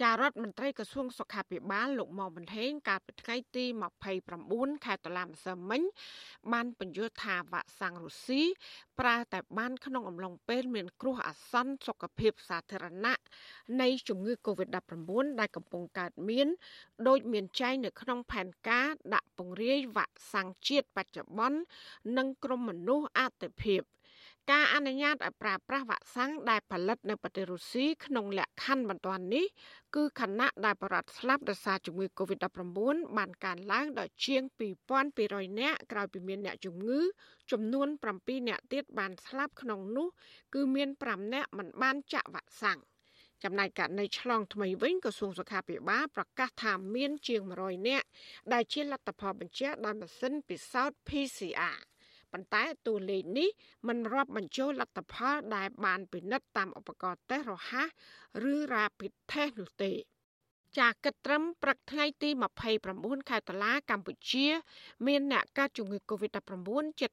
[0.03, 3.65] ចារដ្ឋមន្ត្រីក្រសួងសុខាភិបាលលោកមុំបន្ថេងកាលពីថ្ងៃទី
[4.25, 5.83] 29ខែតុលាម្សិលមិញ
[6.53, 8.43] បានបញ្យល់ថាវ៉ាក់សាំងរុស្ស៊ី
[9.01, 13.21] ប្រើតែបានក្នុងអំឡុងពេលមានគ្រោះអាសន្នសុខភាពសាធារណៈ
[13.81, 15.11] នៃជំងឺ Covid-19
[15.41, 16.47] ដែលកំពុងកើតមាន
[17.09, 21.59] ដោយមានចែងនៅក្នុងផែនការដាក់ពង្រាយវ៉ាក់សាំងជាតិបច្ចុប្បន្ន
[22.19, 23.83] និងក្រុមមនុស្សអតិភិប
[24.53, 29.47] ការអនុញ្ញាតឲ្យប្រើប្រាស់វ៉ាក់សាំងដែលផលិតនៅប្រទេសរុស្ស៊ីក្នុងលក្ខខណ្ឌបន្ទាន់នេះ
[29.97, 34.43] គឺខណៈដែលបរដ្ឋស្លាប់ដោយសារជំងឺ Covid-19 បានកើនឡើងដល់ជាង
[35.01, 37.01] 2200នាក់ក្រោយពីមានអ្នកជំងឺ
[37.53, 37.89] ចំនួន
[38.19, 40.09] 7នាក់ទៀតបានស្លាប់ក្នុងនោះ
[40.55, 42.79] គឺមាន5នាក់មិនបានចាក់វ៉ាក់សាំង
[43.45, 48.07] ចំណែកករណីឆ្លងថ្មីវិញក្រសួងសុខាភិបាលប្រកាសថាមានជាង100នាក់
[48.53, 51.79] ដែលជាលទ្ធផលបញ្ជាក់ដោយម៉ាស៊ីនពិសោធន៍ PCR
[52.33, 53.49] ប៉ុន្តែតួលេខនេះ
[53.89, 57.89] មិនរាប់បញ្ចូលលទ្ធផលដែលបានពិនិត្យតាមឧបករណ៍តេស្តរហ័ស
[58.53, 59.93] ឬ Rapid Test នោះទេ
[60.79, 62.31] ចាគិតត្រឹមព្រឹកថ្ងៃទី
[62.79, 64.47] 29ខែតុលាកម្ពុជា
[65.07, 67.11] មានអ្នកកើតជំងឺ Covid-19 ជិត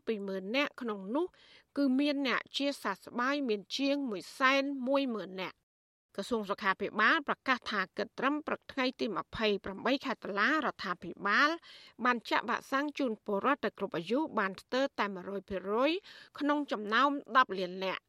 [0.00, 1.26] 120,000នាក់ក្នុងនោះ
[1.76, 3.96] គឺមានអ្នកជាសះស្បើយមានជាង
[4.68, 5.56] 110,000នាក់
[6.20, 9.06] ក្រសួងសុខាភិបាលប្រកាសថាគិតត្រឹមព្រឹកថ្ងៃទី
[9.56, 11.50] 28ខែតុលារដ្ឋាភិបាល
[12.04, 15.04] បានចាក់វ៉ាក់សាំងជូនពលរដ្ឋទៅគ្រប់អាយុបានស្ទើរតែ
[15.72, 18.02] 100%ក្នុងចំណោម10លាននាក់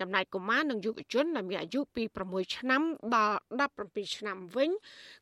[0.00, 2.82] ចំណែកកុមារនិងយុវជនដែលមានអាយុពី6ឆ្នាំ
[3.14, 3.38] ដល់
[3.76, 4.70] 17ឆ្នាំវិញ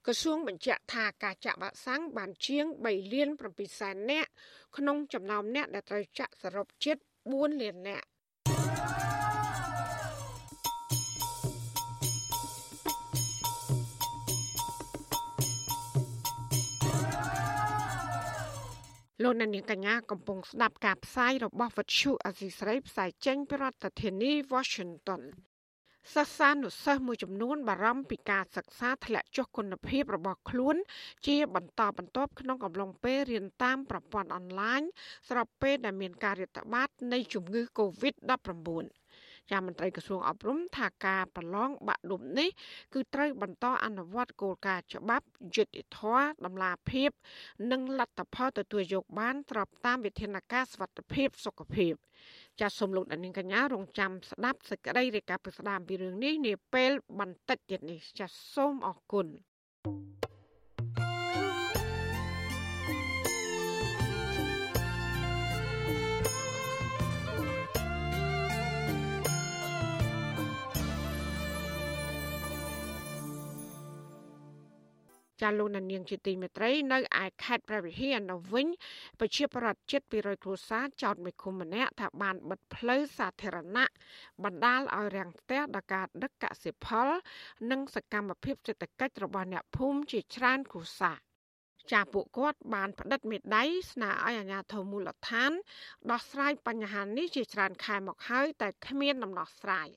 [0.06, 4.30] ក្រសួងបញ្ជាក់ថាការចាក់វ៉ាក់សាំងបានជាង3លាន7សែននាក់
[4.76, 6.96] ក្នុងចំណោមអ្នកដែលត្រូវចាក់សរុបជិត
[7.28, 8.06] 4លាននាក់
[19.22, 25.22] លោកអ្នកនាងកញ្ញាកំពុងស្ដាប់ការផ្សាយរបស់វិទ្យុអសីស្រីផ្សាយចេញពីរដ្ឋធានី Washington
[26.14, 30.76] សិស្សានុសិស្សមួយចំនួនបារម្ភពីការសិក្សាធ្លាក់ចុះគុណភាពរបស់ខ្លួន
[31.26, 34.82] ជាបន្តបន្ទាប់ក្នុងកំឡុងពេលរៀនតាមប្រព័ន្ធអនឡាញ
[35.28, 39.01] ស្របពេលដែលមានការរាតត្បាតនៃជំងឺ Covid-19
[39.50, 42.48] ចាមន្ត្រីក្រសួងអប់រំថាការប្រឡងបាក់ឌុបនេះ
[42.94, 47.10] គឺត្រូវបន្តអនុវត្តគោលការណ៍ច្បាប់យុត្តិធម៌តម្លាភាព
[47.72, 51.94] និងលទ្ធផលទទួលយកបានស្របតាមវិធានការសុខភាពសុខភាព
[52.60, 59.26] ចាសសូមលោកអ្នកនាងកញ្ញារងចាំស្ដាប់សេចក្តីរាយការណ៍ពីស្ដាមពីរឿងនេះនាពេលបន្តិចទៀតនេះចាសសូមអរគុណ
[59.84, 60.11] thank you
[75.42, 78.66] ចាលោកនាងជាទីមេត្រីនៅឯខេត្តព្រះវិហារនៅវិញ
[79.20, 83.86] ប្រជាប្រដ្ឋជិត200គ្រួសារចោតមេឃុំម្នាក់ថាបានបិទផ្លូវសាធារណៈ
[84.44, 87.08] បណ្ដាលឲ្យរាំងស្ទះដល់ការដឹកកសិផល
[87.70, 91.18] និងសកម្មភាពសេដ្ឋកិច្ចរបស់អ្នកភូមិជាច្រើនគ្រួសារ
[91.92, 95.52] ចាពួកគាត់បានផ្តិតមេដៃស្នើឲ្យអាជ្ញាធរមូលដ្ឋាន
[96.10, 99.88] ដោះស្រាយបញ្ហានេះជាច្រើនខែមកហើយតែគ្មានដំណោះស្រាយ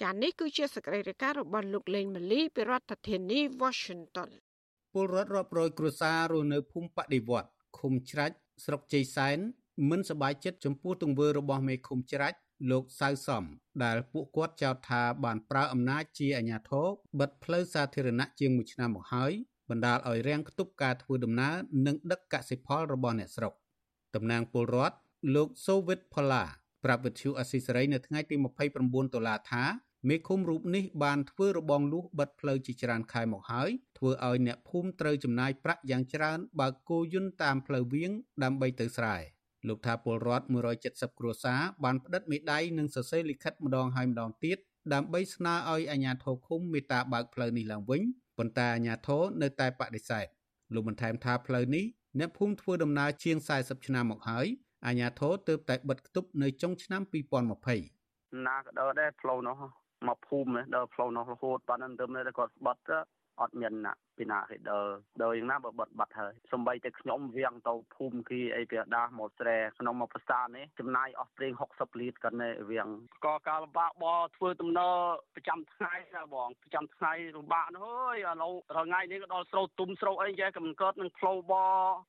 [0.00, 4.30] ចានេះគឺជាសកម្មភាពរបស់លោកលេងម៉ាលីពីរដ្ឋធានី Washington
[4.92, 7.48] ពលរដ្ឋរាប់រយគ្រួសាររស់នៅភូមិបដិវត្ត
[7.78, 9.38] ឃុំច្រាច់ស្រុកជ័យសែន
[9.90, 12.38] មិនសប្បាយចិត្តចំពោះទង្វើរបស់មេឃុំច្រាច់
[12.70, 13.44] លោកសៅសំ
[13.84, 16.86] ដែលពួកគាត់ចោទថាបានប្រើអំណាចជាអាជ្ញាធរ
[17.20, 19.32] បិទផ្លូវសាធារណៈជាង1ឆ្នាំមកហើយ
[19.70, 21.54] បណ្ដាលឲ្យរាំងគប់ការធ្វើដំណើរ
[21.86, 23.52] និងដឹកកសិផលរបស់អ្នកស្រុក
[24.14, 24.96] តំណាងពលរដ្ឋ
[25.34, 26.44] លោកសូវិតផល្លា
[26.84, 28.36] ប្រាប់វិទ្យុអស៊ីសេរីនៅថ្ងៃទី
[28.74, 29.62] 29ដុល្លារថា
[30.08, 38.10] មេឃុំរូបនេះបានធ្វើរបងលួសបិទផ្លូវជាច្រើនខែមកហើយធ្វើឲ្យអ្នកភូមិត្រូវចំណាយប្រាក់យ៉ាងច្រើនបើកគោយន្តតាមផ្លូវវាង
[38.44, 39.16] ដើម្បីទៅស្រែ
[39.68, 40.46] លោកថាពលរដ្ឋ
[40.82, 44.58] 170គ្រួសារបានផ្តិតមេដៃនិងសរសេរលិខិតម្ដងហើយម្ដងទៀត
[44.94, 48.02] ដើម្បីស្នើឲ្យអាជ្ញាធរឃុំមេត្តាបើកផ្លូវនេះឡើងវិញ
[48.38, 50.26] ប៉ុន្តែអាជ្ញាធរនៅតែបដិសេធ
[50.74, 51.84] លោកបន្ថែមថាផ្លូវនេះ
[52.18, 54.46] អ្នកភូមិធ្វើដំណើរជាង40ឆ្នាំមកហើយ
[54.86, 59.60] អាជ្ញាធរទើបតែបិទគប់នៅចុងឆ្នាំ2020ណាក៏ដល់ដែរផ្លូវនោះ
[60.08, 62.82] មកភូមិដល់ផ្លូវនោះរហូតប៉ុណ្ណឹងទៅនៅតែគាត់ស្បត់
[63.40, 64.86] អត់មានណាពីណាគេដើរ
[65.22, 72.88] ដើរយ៉ាងណាបើបត់បាត់ហើយសំបីតែខ្ញុំវៀងទៅភូមិគីអីពីដាស់មកស្រែក្នុងមួយភាសានេះចំណាយអស់ប្រេង60លីត្រក៏នៅវៀង
[73.26, 74.04] ក៏ការលំបាកប
[74.36, 74.96] ធ្វើដំណើរ
[75.34, 81.54] ប្រចាំថ្ងៃណាបងប្រចាំថ្ងៃលំបាកនោះអើយឥឡូវថ្ងៃនេះក៏ដល់ស្រូវទុំស្រូវអីចេះកំកើតនឹងផ្លូវប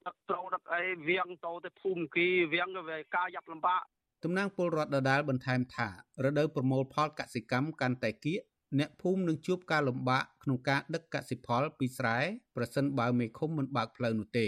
[0.08, 3.82] ដឹកស្រូវដឹកអីវៀងទៅទៅភូមិគីវៀងក៏វាការយ៉ាប់លំបាក
[4.24, 5.90] តំណាងពលរដ្ឋដដាលបន្ថែមថា
[6.24, 8.40] រដូវប្រមូលផលកសិកម្មកាន់តែគៀក
[8.80, 12.18] អ្នកភូមិនឹងជួបការលំបាកក្នុងការដឹកកសិផលពីស្រែ
[12.56, 14.48] ប្រសិនបើមេឃុំមិនបើកផ្លូវនោះទេ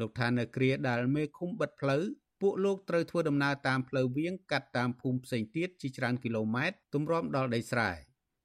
[0.00, 2.02] លោកថានៅគ្រាដែលមេឃុំបិទផ្លូវ
[2.40, 7.90] ពួកលោកត្រូវធ្វើដំណើរតាមផ្លូវវាងកាត់តាមភូមិផ្សេងទៀតជាច្រើនគីឡូម៉ែត្រទម្រាំដល់ដីស្រែ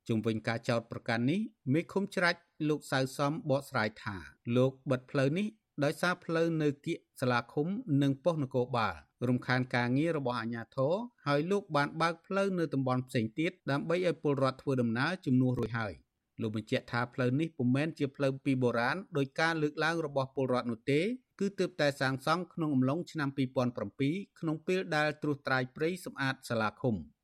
[0.07, 1.39] ជុំវិញការចោតប្រកាន់នេះ
[1.73, 4.17] មេឃុំច្រាច់លោកសៅសំបកស្រាយថា
[4.57, 5.47] លោកបិទផ្លូវនេះ
[5.83, 7.67] ដោយសារផ្លូវនៅគៀកសាលាឃុំ
[8.01, 8.95] និងប៉ុស្តិ៍នគរបាល
[9.27, 10.93] រំខានការងាររបស់អាជ្ញាធរ
[11.27, 15.93] ហើយលោកបានបើកផ្លូវនៅតំបន់ផ្សេងទៀតដើម្បីឲ្យពលរដ្ឋធ្វើដំណើរជំនួសរួចហើយ
[16.41, 21.01] លោកបញ្ជាក់ថាផ្លូវនេះពុំមែនជាផ្លូវពីបុរាណដោយការលើកឡើងរបស់ពលរដ្ឋនោះទេ
[21.39, 23.29] គឺទើបតែសាងសង់ក្នុងអំឡុងឆ្នាំ
[23.77, 26.95] 2007ក្នុងពេលដែលត្រួសត្រាយព្រៃសម្អាតសាលាឃុំ។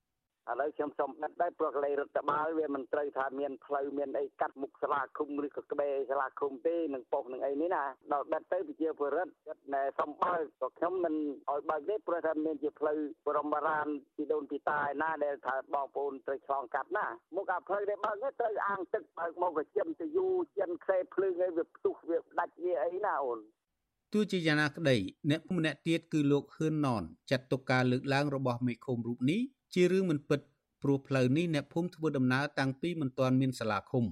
[0.49, 11.15] ឥឡូវខ្ញុំសូមដឹកដែរព្រោះកលេរដ្ឋបាលវាមិនត្រូវថាមានផ្លូវមានអីកាត់មុខសាលាឃុំឬក៏ក្បែរសាលាឃុំទេនឹងប៉ុស្តិ៍នឹងអីនេះណាដល់ដឹកទៅប្រជាពលរដ្ឋចិត្តណែសំបើក៏ខ្ញុំមិន
[11.51, 23.39] ឲ្យបើកទេព្រោះថាមានជាផ្លូវបរមរានពីដូនពីតាឯណាដែលថាបងប្អូនត្រូវឆ្លងកាត់ណាមុខអាផ្លូវដែលបើកទៅត្រូវអាងទឹកបើកមកក៏ជិមទៅយូរជិនខ្សែភ្លើងឲ្យវាផ្ទុះវាដាច់វាអីណាអូន
[24.13, 24.95] ទោះជាយ៉ាងណាក្តី
[25.31, 29.41] អ្នកម្នាក់ទៀតគឺលោកហ៊ឿនណនចាត់ទុកការលើកឡើងរបស់មេឃុំរូបនេះ
[29.75, 30.39] ជារឿងមិនពិត
[30.81, 34.05] ព្រោះផ្លូវនេះអ្នកភូមិធ្វើដំណើរតាំងពីមិនទាន់មានសាលាឃុំ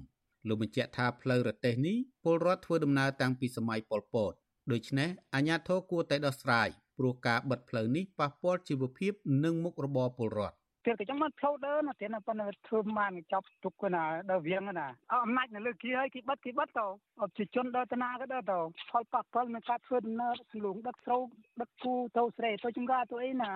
[0.47, 4.32] លោកបញ្ជាក់ថាផ្លូវរទេះនេះពលរដ្ឋធ្វើដំណើរតាំងពីសម័យប៉ុលពត
[4.71, 14.88] ដូច្នេះអាជ្ញាធរគួរតែដោះស្រាយព្រោះការបិទផ្លូវនេះប៉ះពាល់ជីវភាពនិងមុខរបរពលរដ្ឋទៀតក៏ចឹងមិនផ្លូវដើរណាទៀតប៉ុន្តែធ្វើបានចាប់ទុកណាដើរវៀងណា
[15.26, 16.86] អំណាចនៅលើគេហើយគេបិទគេបិទទៅ
[17.21, 18.60] អត់ជាជនដើរទៅណាក៏ដើរទៅ
[18.91, 20.34] ផលប៉ះពាល់នឹងការធ្វើដំណើរ
[20.65, 21.21] លងដឹកស្រូវ
[21.62, 23.54] ដឹកគូទៅស្រែទៅចំការទៅអីណា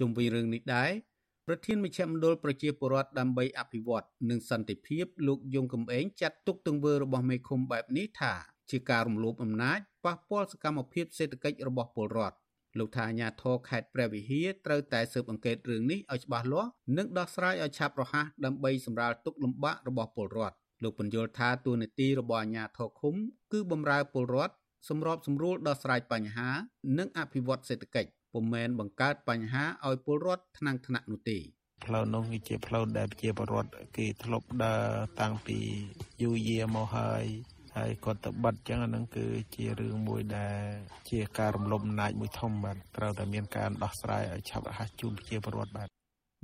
[0.00, 0.90] ជុំវិញរឿងនេះដែរ
[1.52, 8.32] ប្រធានមជ្ឈមណ្ឌលប្រជាពលរដ្ឋដើម្បីអភិវឌ្ឍនិងសន្តិភាពលោកយងកំឯងចាត់ទុកទង្វើរបស់មេឃុំបែបនេះថា
[8.70, 12.36] ជាការរំលោភអំណាចប៉ះពាល់សកម្មភាពសេដ្ឋកិច្ចរបស់ពលរដ្ឋ
[12.78, 23.14] លោកថាអាញាធរខេត្តព្រះវិហារត្រូវតែស៊ើបអង្កេតរឿងនេះឲ្យច្បាស់លាស់និងដោះស្រាយឲ្យឆាប់រហ័សដើម្បីសម្រាលទុក្ខលំបាករបស់ពលរដ្ឋលោកបញ្យល់ថាទួលនីតិរបស់អាញាធរឃុំ
[23.52, 24.54] គឺបំរើពលរដ្ឋ
[24.88, 26.50] សម្របសម្រួលដោះស្រាយបញ្ហា
[26.98, 31.38] និងអភិវឌ្ឍសេដ្ឋកិច្ច ពុំមែនបង្កើតបញ្ហាឲ្យពលរដ្ឋថ្នាំងថ្នាក់នោះទេ
[31.84, 34.84] ផ្លូវនោះគឺជាផ្លូវដែលប្រជាពលរដ្ឋគេធ្លាប់ដើរ
[35.20, 35.58] តាំងពី
[36.22, 37.24] យូរយារមកហើយ
[37.76, 40.62] ហើយគាត់ទៅបិទចឹងអានឹងគឺជារឿងមួយដែល
[41.10, 45.88] ជាការរំលោភអំណាចមួយធំបាទត្រូវតែមានការដោះស្រាយឲ្យឆាប់រហ័សជូនប្រជាពលរដ្ឋបាទ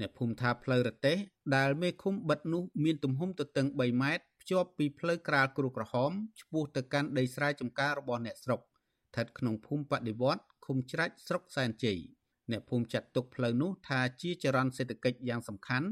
[0.00, 1.16] អ្នកភូមិថាផ្លូវរទេស
[1.56, 11.98] ដែលមេឃុំបិទនោះមានទំហំទទឹង3ម៉ែត្រភ្ជាប់ពីផ្លូវក្រាលគ្រូក្រហមឆ្ពោះទៅកាន់ដីស្រែចម្ការរបស់អ្នកស្រុកស្ថិតក្នុងភូមិបដិវត្ត ឃុំច្រាច់ស្រុកសែនជ័យ
[12.50, 15.88] អ្នកភូមិចាត់ទុកផ្លូវនោះថាជាចរន្តសេដ្ឋកិច្ចយ៉ាងសំខាន់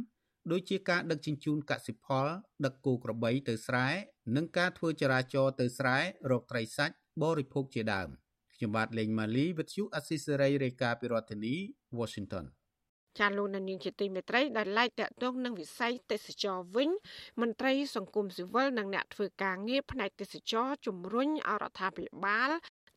[0.50, 2.26] ដូចជាការដឹកជញ្ជូនកសិផល
[2.64, 3.88] ដឹកគោក្របីទៅស្រែ
[4.37, 5.98] និងការធ្វើចរាចរណ៍ទៅស្រែ
[6.30, 8.08] រកត្រីសាច់បរិភោគជាដើម
[8.54, 11.54] ខ្ញុំបាទលេងម៉ាលីវិទ្យុអស៊ីសេរីរាយការណ៍ពីរដ្ឋធានី
[11.98, 12.46] Washington
[13.18, 16.90] ចាលោកនាងជាទីមេត្រីដែលឡែកតកតងនឹងវិស័យទេសចរវិញ
[17.40, 22.50] មន្ត្រីសង្គមស៊ីវិលនិងអ្នកធ្វើការងារផ្នែកទេសចរជំរុញអរដ្ឋាភិបាល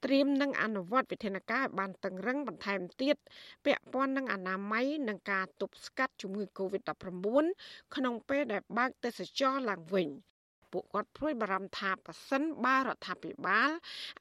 [0.05, 3.15] ត្រៀមនឹងអនុវត្តវិធានការឲ្យបានតឹងរឹងបន្ថែមទៀត
[3.65, 10.09] ពាក់ព័ន្ធនឹងអនាម័យនិងការទប់ស្កាត់ជំងឺ Covid-19 ក្នុងពេលដែលបើកទេសចរឡើងវិញ
[10.71, 13.69] ពួកគាត់ព្រួយបារម្ភថាប៉ះសិនបារដ្ឋាភិបាល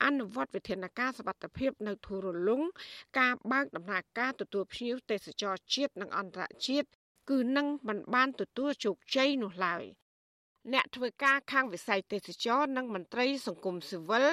[0.04, 2.62] អនុវត្តវិធានការសវត្ថភាពនៅធូររលុង
[3.18, 6.88] ការបើកដំណើរការទទួលភ្ញៀវទេសចរជាតិនិងអន្តរជាតិ
[7.30, 9.84] គឺនឹងមិនបានទទួលជោគជ័យនោះឡើយ
[10.74, 14.26] អ្នកធ្វើការខាងវិស័យទេសចរនិងមន្ត្រីសង្គមស៊ីវិល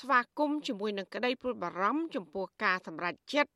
[0.00, 3.52] ស្វាគមន៍ជាមួយនឹងក្តីព្រួយបារម្ភចំពោះការសម្រេចចិត្ត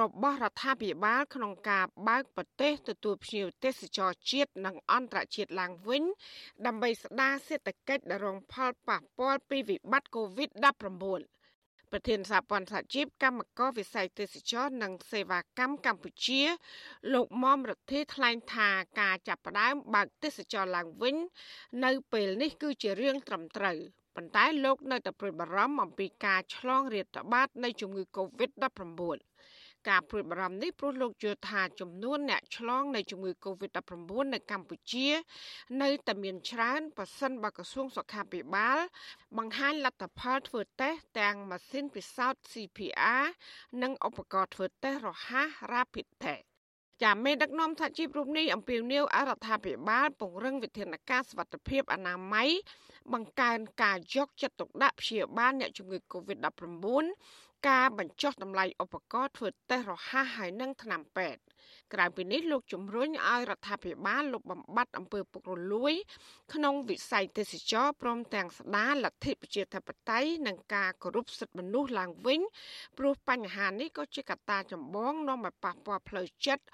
[0.00, 6.02] របស់រដ្ឋាភិបាលក្នុងការបើកប្រទេសទទួលភ្ញៀវទេសចរជាតិនិងអន្តរជាតិឡើងវិញ
[6.66, 11.43] ដើម្បីស្ដារសេដ្ឋកិច្ចដែលរងផលប៉ះពាល់ពីវិបត្តិ COVID-19
[11.96, 16.42] ប្រធានសហព័ន្ធសហជីពកម្មករវិស័យទេសចរនិងសេវាកម្មកម្ពុជា
[17.12, 18.68] លោកមុំរដ្ឋាថ្លែងថា
[19.00, 21.16] ការចាប់ផ្ដើមបើកទេសចរឡើងវិញ
[21.84, 23.78] នៅពេលនេះគឺជារឿងត្រឹមត្រូវ
[24.16, 29.33] ប៉ុន្តែលោកនៅតែព្រួយបារម្ភអំពីការឆ្លងរាតត្បាតនៃជំងឺ Covid-19
[29.88, 34.02] ការព្រួយបារម្ភនេះព្រោះលោកជឿថាចំនួនអ្នកឆ្លងនៃជំងឺ Covid-19
[34.34, 35.08] នៅកម្ពុជា
[35.82, 38.78] នៅតែមានច្រើនប៉ះសិនបើក្រសួងសុខាភិបាល
[39.38, 43.24] បង្ហាញលទ្ធផលធ្វើតេស្តទាំងម៉ាស៊ីនពិសោធន៍ CPR
[43.82, 46.44] និងឧបករណ៍ធ្វើតេស្តរហ័ស Rapid Test
[47.02, 52.50] ចាមេដឹកនាំថាជីពរូបនេះអំពាវនាវអរដ្ឋាភិបាលពង្រឹងវិធានការសុវត្ថិភាពអនាម័យ
[53.12, 56.54] បង្កើនការយកចិត្តទុកដាក់ព្យាបាលអ្នកជំងឺ Covid-19
[57.68, 61.40] ការបញ្ចុះតម្លៃឧបករណ៍ធ្វើតេស្តរហ័សហើយនិងថ្នាំពេទ្យ
[61.92, 65.94] ក្រៅពីនេះលោកជំរុញឲ្យរដ្ឋាភិបាលលុបបំបាត់អំពើពុករលួយ
[66.54, 72.40] ក្នុងវិស័យទេសចរព្រមទាំងស្ដារលទ្ធិប្រជាធិបតេយ្យនិងការគោរពសិទ្ធិមនុស្សឡើងវិញ
[72.98, 76.64] ព្រោះបញ្ហានេះក៏ជាកត្តាចម្បងនាំឲ្យប៉ះពាល់ផ្លូវចិត្ត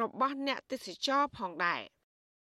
[0.00, 1.82] របស់អ្នកទេសចរផងដែរ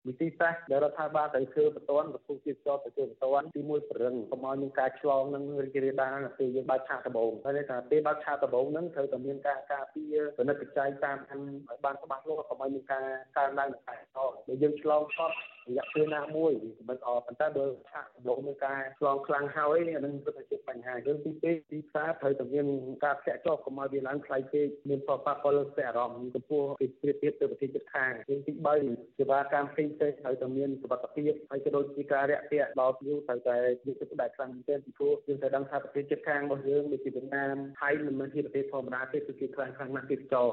[0.09, 13.05] វិធីសាស្ត្រដែលរដ្ឋាភិបាលត្រូវធ្វើបន្ទាន់ក្រសួងទេសចរទៅធ្វើបន្ទាន់ទីមួយប្រឹងកុំឲ្យមានការឆ្លងនឹងរីករាលដាលពេលយើងបើកឆាកដំបូងហើយថាពេលបើកឆាកដំបូងហ្នឹងត្រូវតែមានការការពារពិនិត្យបច្ច័យតាមឲ្យបានច្បាស់លាស់កុំឲ្យមានការ
[13.37, 15.31] កើនឡើងនៃការឆ្លងបើយើងឆ្លងខុស
[15.69, 16.53] រយៈពេលណាមួយ
[16.89, 22.67] មិនអត់ប៉ុន្តែបើឆាកដំបូងមានការឆ្លងខ្លាំងហើយអានឹងគឺថាជាបញ្ហាយើងទី2ទីផ្សារត្រូវតែមាន
[23.05, 28.35] ការធ្លាក់ចុះកុំឲ្យវាឡើងថ្លៃពេកមានផលប៉ះពាល់លើខ្សែអារម្មណ៍ចំពោះពីប្រៀបធៀបទៅប្រទេសជិតខាងទី
[28.77, 40.49] 3សេវាកម្មផ្សេងផ្សេងត្រូវតែមានសុវត្ថិភាពហើយក៏ដូចជាការរាក់ទាក់ដល់ភ្ញៀវត្រូវតែយកចិត្តទុកដាក់ខ្លាំងមែនទែនពីព្រោះយើងត្រូវដឹងថាប្រទេសជិតខាងរបស់យើងដូចជាវៀតណាមថៃមិនមែនជាប្រទេសធម្មតាទេគឺគេខ្លាំងខ្លាំងណាស់ទេសចរ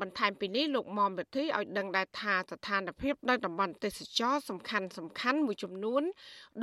[0.00, 6.02] បន្ថែមពីនេះលោកមុំវិធីឲ្យដឹងដែរថាស្ថានភាពនៅតំបន់ទេសចរសំខាន់សំខាន់មួយចំនួន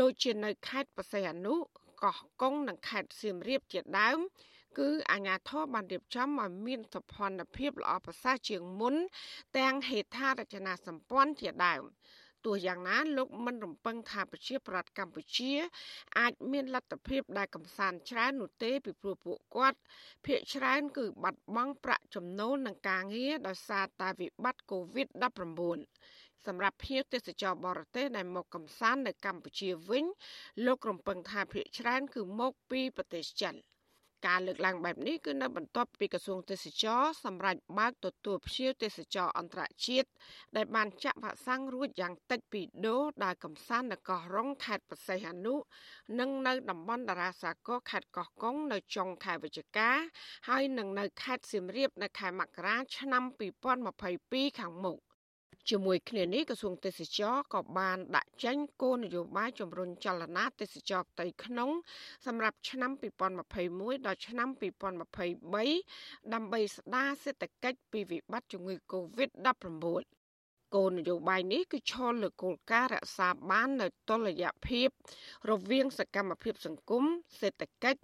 [0.01, 1.55] ដូចជានៅខេត្តបរសៃអនុ
[2.03, 4.19] កោះកុងនិងខេត្តសៀមរាបជាដើម
[4.79, 8.95] គឺអាជ្ញាធរបានរៀបចំឲ្យមានសភនភាពល្អប្រសើរជាងមុន
[9.57, 11.83] ទាំងហេដ្ឋារចនាសម្ព័ន្ធជាដើម
[12.45, 15.51] ទោះយ៉ាងណាលោកមិនរំពឹងថាប្រជាប្រដ្ឋកម្ពុជា
[16.19, 19.79] អាចមានលទ្ធភាពដែលកំសាន្តច្រើននោះទេពីព្រោះពួកគាត់
[20.25, 30.05] ភាគច្រើនគឺបាត់បង់ប្រាក់ចំណូលនឹងការងារដោយសារតែវិបត្តិ COVID-19 សម្រាប់ភ្ញៀវទេសចរបរទេសដែលមកកំសាន្តនៅកម្ពុជាវិញ
[30.65, 33.55] លោករំពឹងថាភាគច្រើនគឺមកពីប្រទេសចិន។
[34.27, 40.09] ការលើកឡើងបែបនេះគឺនៅបន្ទាប់ពីក្រសួងទេសចរសម្រាប់បើកទទួលភ្ញៀវទេសចរអន្តរជាតិ
[40.55, 45.55] ដែលបានចាក់វ៉ាក់សាំងរួចយ៉ាងតិចពីរដូសដែលកំសាន្តនៅកោះរុងខេត្តបរសៃអនុ
[46.19, 49.89] និងនៅតំបន់តារាសាគរខេត្តកោះកុងនៅចុងខែវិច្ឆិកា
[50.49, 53.23] ហើយនឹងនៅខេត្តសៀមរាបនៅខែមករាឆ្នាំ
[53.91, 54.99] 2022ខាងមុខ
[55.69, 61.69] ជាមួយគ្នានេះក្រសួងទេសចរក៏បានដាក់ចេញគោលនយោបាយជំរុញចលនាទេសចរផ្ទៃក្នុង
[62.25, 62.91] សម្រាប់ឆ្នាំ
[63.49, 70.20] 2021ដល់ឆ្នាំ2023ដើម្បីស្ដារសេដ្ឋកិច្ចពីវិបត្តិជំងឺ Covid-19
[70.75, 74.87] គោលនយោបាយនេះគឺឈលលើគោលការណ៍រក្សាបាននូវតុល្យភាព
[75.49, 77.03] រវាងសកម្មភាពសង្គម
[77.39, 78.01] សេដ្ឋកិច្ច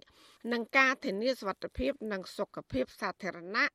[0.52, 3.68] និងការធានាសុវត្ថិភាព និងសុខភាពសាធារណៈ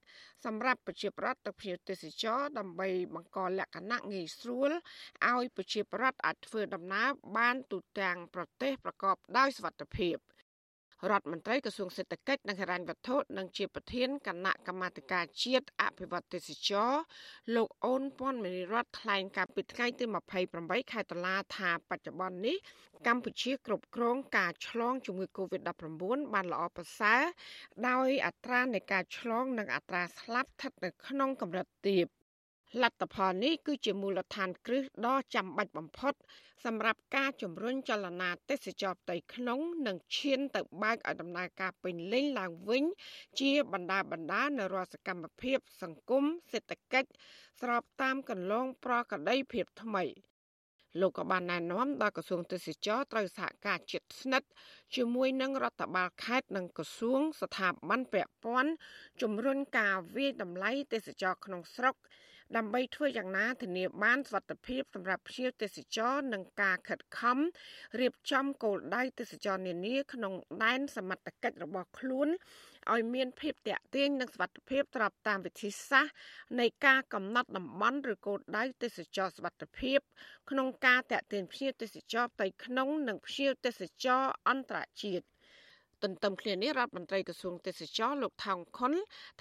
[0.45, 4.71] សម្រាប់ប្រជាប្រដ្ឋទៅភ្ញៀវទេសចរដើម្បីបង្កលក្ខណៈងាយស្រួល
[5.31, 10.15] ឲ្យប្រជាប្រដ្ឋអាចធ្វើដំណើរបានទូទាំងប្រទេសប្រកបដោយសុវត្ថិភាព។
[11.11, 16.91] រដ្ឋមន្ត្រីក្រសួងសេដ្ឋកិច្ចនិងហិរញ្ញវត្ថុនិងជាប្រធានគណៈកម្មាធិការជាតិអភិវឌ្ឍទេសចរ
[17.55, 20.05] លោកអូនពាន់មនីរតថ្លែងកាលពីថ្ងៃទី
[20.49, 22.57] 28ខែតុលាថាបច្ចុប្បន្ននេះ
[23.07, 27.21] កម្ពុជាគ្រប់គ្រងការឆ្លងជំងឺ Covid-19 បានល្អប្រសើរ
[27.89, 32.07] ដោយអត្រានៃការឆ្លងនិងអត្រាស្លាប់ស្ថិតនៅក្នុងកម្រិតទាប
[32.81, 36.13] លទ្ធផលនេះគឺជាមូលដ្ឋានគ្រឹះដ៏ចាំបាច់បំផុត
[36.65, 42.83] សម្រាប់ការជំរុញចលនាទេសចរផ្ទៃក្នុង និងឈានទៅបើកឲ្យដំណើរការពេញលេញឡើងវិញ
[43.39, 47.09] ជាបណ្ដាបណ្ដានៅរាល់សកម្មភាព សង្គមសេដ្ឋកិច្ច
[47.61, 50.03] ស្របតាមកន្លងប្រក្រតីភាពថ្មី
[51.01, 54.49] លោកក៏បានណែនាំដល់ក្រសួងទេសចរត្រូវសហការជិតស្និទ្ធ
[54.95, 58.71] ជាមួយនឹងរដ្ឋបាលខេត្តនិងក្រសួងស្ថាប័នពាក់ព័ន្ធ
[59.21, 61.95] ជំរុញការវិយតម្លៃទេសចរក្នុងស្រុក
[62.57, 67.37] ដើម្បីធ្វើយ៉ាងណាធានាបានសុវត្ថិភាពសម្រាប់ភ្ញៀវទេសចរនិងការខិតខំ
[67.99, 72.29] រៀបចំគោលដៅទេសចរនានាក្នុងដែនសមត្ថកិច្ចរបស់ខ្លួន
[72.93, 76.13] ឲ្យមានភាពតាក់ទាញនិងសុវត្ថិភាពស្របតាមវិធីសាស្ត្រ
[76.59, 79.99] នៃការកំណត់តំបន់ឬគោលដៅទេសចរសុវត្ថិភាព
[80.49, 85.25] ក្នុងការតាក់ទាញភ្ញៀវទេសចរផ្ទៃក្នុងនិងភ្ញៀវទេសចរអន្តរជាតិ
[86.03, 88.93] ទន្ទឹមគ្នានេះរដ្ឋមន្ត្រីក្រសួងទេសចរលោកថោងខុន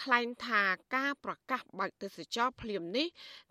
[0.02, 0.62] ថ្លែងថា
[0.96, 3.06] ការប្រកាសបើកទេសចរភ្លាមនេះ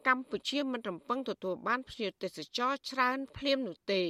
[0.08, 4.02] កម្ពុជាមិនរំពឹងទទួលបានភ្ញៀវទេសចរច្រើនភ្លាមនោះទេ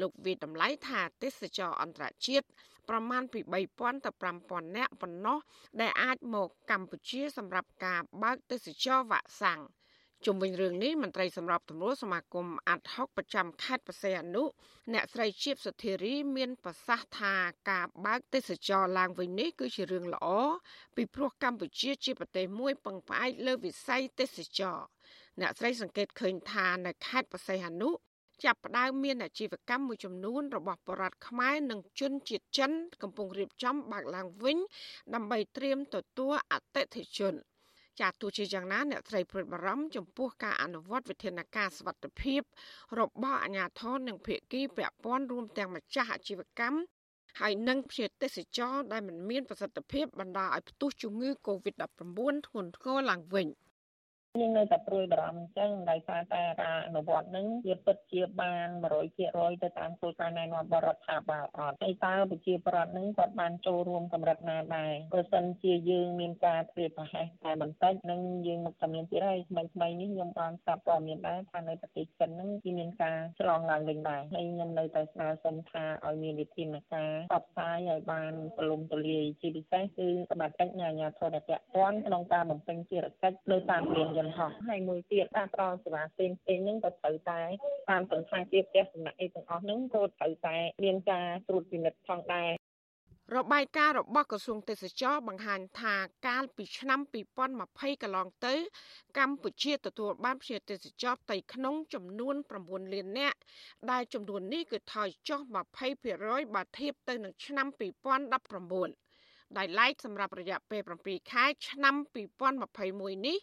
[0.00, 2.46] លោកវិតម្លៃថាទេសចរអន្តរជាតិ
[2.88, 3.40] ប្រមាណពី
[3.72, 5.38] 3000ទៅ5000នាក់ប៉ុណ្ណោះ
[5.80, 9.60] ដែលអាចមកកម្ពុជាសម្រាប់ការបើកទេសចរវ៉ាក់សាំង
[10.26, 14.44] ជុំវិញរឿងនេះមន្ត្រីសម្របសម្រួលសមាគមអាត់ហុកប្រចាំខេត្តបរសៃអនុ
[14.92, 17.34] អ្នកស្រីជាបសុធារីមានប្រសាសន៍ថា
[17.70, 20.26] ការបើកទេសចរឡើងវិញនេះគឺជារឿងល្អ
[20.96, 24.78] ពីព្រោះកម្ពុជាជាប្រទេសមួយពឹងផ្អែកលើវិស័យទេសចរ
[25.40, 27.90] អ្នកស្រីសង្កេតឃើញថានៅខេត្តបរសៃអនុ
[28.44, 32.70] ចាប់ផ្ដើមមានអាជីវកម្មមួយចំនួនរបស់បរតខ្មែរនិងជនជាតិចិន
[33.02, 34.58] កំពុងរៀបចំបើកឡើងវិញ
[35.14, 37.34] ដើម្បីត្រៀមទទួលអតិថិជន។
[38.00, 42.40] ចាទោះជាយ៉ាងណាអ្នកត្រីព្រួយបារម្ភចំពោះការអនុវត្តវិធានការសវត្ថិភាព
[43.00, 46.78] របស់អាជ្ញាធរនិងភាគីពាក់ព័ន្ធរួមទាំងម្ចាស់អាជីវកម្ម
[47.40, 53.48] ហើយនិងភ្ញៀវទេសចរដែលមិនមានប្រសិទ្ធភាពបណ្ដាលឲ្យផ្ទុះជំងឺ Covid-19 ធ្ងន់ធ្ងរឡើងវិញ
[54.40, 58.68] យើងនៅតែព្រួយបារម្ភអញ្ចឹងដោយសារតែការអនុវត្តនឹងវាពិតជាបាន
[59.14, 87.40] 100%ទៅតាមគោលការណ៍ណែនាំរបស់រដ្ឋាភិបាលអត់ហើយតើប្រជាប្រដ្ឋនឹងគាត់បានចូលរួមកម្រិតណាដែរប្រសិនជាយើងមានការព្រៀបប្រហែសតែបន្តិចនឹងយើងមកតែមានទៀតហើយថ្មីថ្មីនេះខ្ញុំបានស្ដាប់ព័ត៌មានដែរថានៅប្រទេសចិននឹងគឺមានការឆ្លងឡើងវិញដែរហើយខ្ញុំនៅតែស្នើសុំថាឲ្យមានវិធានការផ្សព្វផ្សាយឲ្យបានទូលំទូលាយជាពិសេសគឺសមត្ថកិច្ចនិងអាជ្ញាធរដែលពាក់ព័ន្ធក្នុងការបំពេញភារកិច្ចនៅតាមគ្រឿងយន្តហោះហើយមួយទៀតការប្រសេវាផ្សេងផ្សេងហ្នឹងក៏ត្រូវតែ
[87.90, 92.50] តាមសន្តាគារផ្ទះសំណាក់អីទាំងអស់ហ្នឹងក៏ត្រូវតែមានការត្រួតពិនិត្យផងដែរ
[93.36, 95.94] របាយការណ៍របស់ក្រសួងទេសចរបង្ហាញថា
[96.26, 97.00] កាលពីឆ្នាំ
[97.52, 98.54] 2020កន្លងទៅ
[99.18, 102.34] កម្ពុជាទទួលបានភ្ញៀវទេសចរផ្ទៃក្នុងចំនួន
[102.64, 103.38] 9លាននាក់
[103.90, 105.40] ដែលចំនួននេះគឺថយចុះ
[105.98, 107.66] 20%បើធៀបទៅនឹងឆ្នាំ
[108.92, 109.04] 2019
[109.58, 111.94] ដោយឡែកសម្រាប់រយៈពេល7ខែឆ្នាំ
[112.60, 113.38] 2021នេះ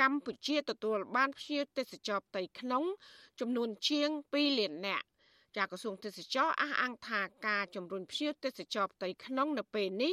[0.00, 2.84] កម្ពុជាទទួលបានភ្ញៀវទេសចរផ្ទៃក្នុង
[3.40, 5.06] ចំនួនជាង2លាននាក់
[5.56, 10.12] ចាក្រសួងទេសចរអះអាងថាការជំរុញភ្ញៀវទេសចរផ្ទៃក្នុងនៅពេលនេះ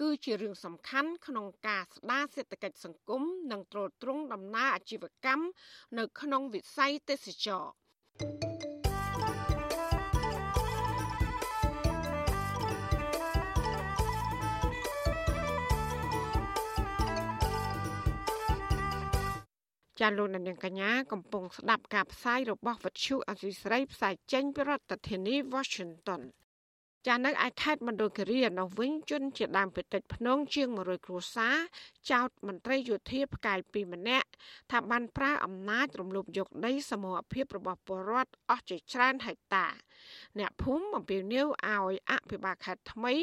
[0.00, 5.44] គឺជារឿងសំខាន់ក្នុងការស្ដារសេដ្ឋកិច្ចសង្គមនិងទ្រទ្រង់ដំណើរអាជីវកម្ម
[5.98, 8.81] នៅក្នុងវិស័យទេសចរ
[20.02, 26.22] ចាលោកនាងកញ្ញាកំពុងស្ដាប់ការផ្សាយរបស់វិទ្យុអសីស្រីផ្សាយចេញពីរដ្ឋធានី Washington
[27.06, 31.56] ចានៅឯខេត្តមណ្ឌលគិរីនោះវិញជនជាដើមភាគតិចភ្នងជាង100គ្រួសារ
[32.10, 34.28] ចោតមន្ត្រីយោធាផ្កាយ2ម្នាក់
[34.70, 39.66] ថាបានប្រើអំណាចរំលោភយកដីសមរភាពរបស់ពលរដ្ឋអស់ជាច្រើនហិកតា
[40.38, 43.14] អ្នកភូមិអំពាវនាវឲ្យអភិបាលខេត្តថ្មី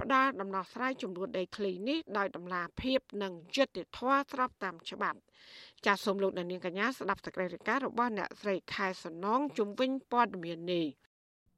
[0.00, 5.18] ផ្ដល់ដំណោះស្រាយចំនួនដីធ្លីនេះដោយដំណាភាពនិងយុត្តិធម៌ស្របតាមច្បាប់
[5.86, 10.86] ចាសសូមលោកអ្នកនាងកញ្ញាស្ដាប់សេចក្តីរាយការណ៍របស់អ្នកស្រីខែសំណងជុំវិញព័ត៌មាននេះ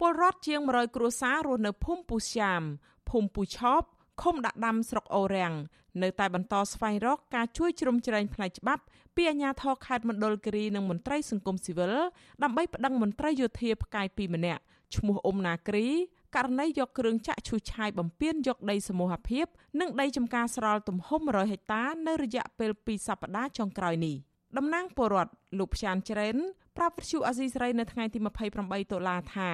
[0.01, 2.63] ពលរដ្ឋជាង100គ្រួសាររស់នៅភូមិពូស្យាម
[3.09, 3.87] ភូមិពូឆប់
[4.23, 5.55] ឃុំដាក់ដាំស្រុកអូរាំង
[6.03, 8.83] នៅតែបន្តស្វែងរកការជួយជ្រោមជ្រែងផ្នែកច្បាប់
[9.15, 11.95] ពីអាជ្ញាធរខេត្តមណ្ឌលគិរីនិងមន្ត្រីសង្គមស៊ីវិល
[12.43, 14.63] ដើម្បីប្តឹងមន្ត្រីយោធាផ្កាយ2ម្នាក់
[14.97, 15.87] ឈ្មោះអ៊ុំណាគ្រី
[16.37, 19.47] ករណីយកគ្រឿងចាក់ឈូសឆាយបំពេញយកដីសមូហភាព
[19.81, 24.17] និងដីចំការស្រល់ទំហំ100ហិកតានៅរយៈពេល2សប្តាហ៍ចុងក្រោយនេះ
[24.57, 26.37] តំណាងពលរដ្ឋលោកផ្ចានច្រែន
[26.77, 28.19] ប្រាប់វិទ្យុអាស៊ីសេរីនៅថ្ងៃទី
[28.57, 29.51] 28តុលាថា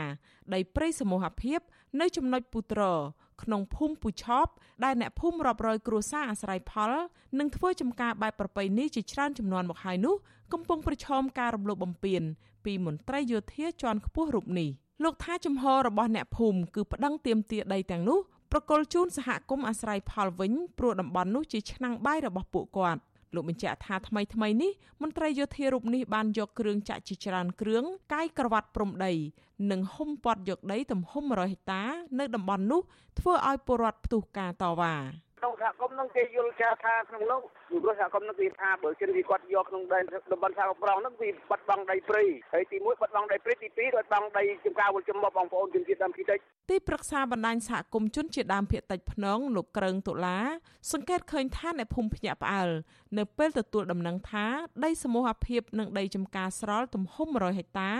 [0.54, 1.60] ដីព្រៃសមូហភាព
[2.00, 2.82] នៅចំណុចពុត្រ
[3.42, 4.52] ក្នុងភូមិពូឆប់
[4.84, 6.92] ដែលអ្នកភូមិរាប់រយគ្រួសារអាស្រ័យផល
[7.38, 10.14] និងធ្វើចំការបែបប្រពៃណីជាច្រើនចំនួនមកហើយនោះ
[10.52, 12.22] កំពុងប្រឈមការរំលោភបំពាន
[12.64, 14.70] ពីមន្ត្រីយោធាជាន់ខ្ពស់រូបនេះ
[15.02, 18.18] លោកថាជំហររបស់អ្នកភូមិគឺប្តឹងទាមទារដីទាំងនោះ
[18.52, 23.00] ប្រកុលជូនសហគមន៍អាស្រ័យផលវិញព្រោះតំបន់នោះជាឆ្នាំងបាយរបស់ពួកគាត់
[23.34, 29.12] លោកបញ្ជាក់ថាថ្មីថ្មីនេះមន្ត្រីយោធារូបនេះបានយកគ្រឿងចាក់ជាច្រើនគ្រឿងកាយក្រវ៉ាត់ព្រំដី
[29.70, 31.82] និងហុំព័ទ្ធយកដីទំហំ100ហិកតា
[32.18, 32.80] នៅតំបន់នោះ
[33.18, 34.94] ធ្វើឲ្យពលរដ្ឋផ្ទុះការតវ៉ា
[35.38, 39.98] ក្នុងសហគមន៍នោះគេយល់ចាថាក្នុងនោះពីព្រោះសហគមន៍នោះគេថាបើជនវាគាត់យកក្នុងដី
[40.32, 46.38] តំបន់សហប្រងនោះវាបាត់បង់ដីព្រៃហើយទី1បាត់បង់ដីព្រៃទី2បាត់បង់ដីចំការវល់ចំបបងប្អូនជនជាតិដើមភាគតិច
[46.70, 50.38] ទីប្រឹក្សាបណ្ដាញសហគមន៍ជនជាតិដើមភាគតិចភ្នងលោកក្រឹងតុលា
[50.92, 52.70] សង្កេតឃើញថាអ្នកភូមិភ្ញាក់ផ្អើល
[53.18, 54.46] នៅពេលទទួលដំណឹងថា
[54.84, 57.92] ដីសមូហភាពនិងដីចំការស្រល់ទំហំ100ហិកតា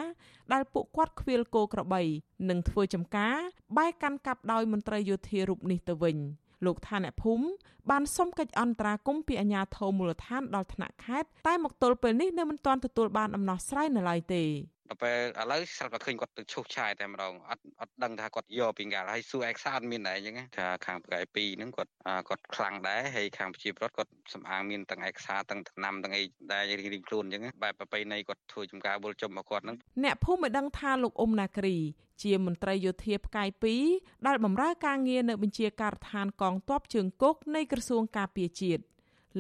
[0.53, 2.03] ដែលពួកគាត់ខ្វៀលគោក្របី
[2.49, 3.37] និងធ្វើចំការ
[3.77, 6.19] បែកកាន់កាប់ដោយមន្ត្រីយោធារូបនេះទៅវិញ។
[6.65, 7.47] លោកថាអ្នកភូមិ
[7.91, 14.43] បានសុំកិច្ចអន្តរាគមន៍ពីអាជ្ញាធរមូលដ្ឋានដល់ថ្នាក់ខេត្តតែមកទល់ពេលនេះនៅមិនទាន់ទទួលបានដំណោះស្រាយនៅឡើយទេ
[14.89, 21.91] ដល់ពេលឥឡូវស្រាប់តែឃើញគាត់ទៅឈូសឆាយតែម្ដងអត់អត់ដឹងថាគាត់យកពីកាលហើយសួរឯកសារអត់មានដែរអញ្ចឹងថាខាងប្រកែ2ហ្នឹងគាត់
[22.29, 26.23] គាត់ខ្លាំងដែរហើយខាងប្រជាពលរដ្ឋគាត់សម្អាងមានទាំងឯកសារទាំងដំណាំទាំងអី
[26.53, 31.77] ដែររៀងៗខ្លួនអញ្ចឹងបែបប្រពៃណីគាត់ធ្វើចំការបុលចំមកគាត់ហ្នឹងអ្នកភូមិមិនដឹងថាលោកអ៊ុំណាគ្រី
[32.23, 33.49] ជាមន្ត្រីយោធាផ្កាយ
[33.89, 38.83] 2ដែលបម្រើការងារនៅបញ្ជាការដ្ឋានកងទ័ពជើងគោកនៃក្រសួងការពារជាតិ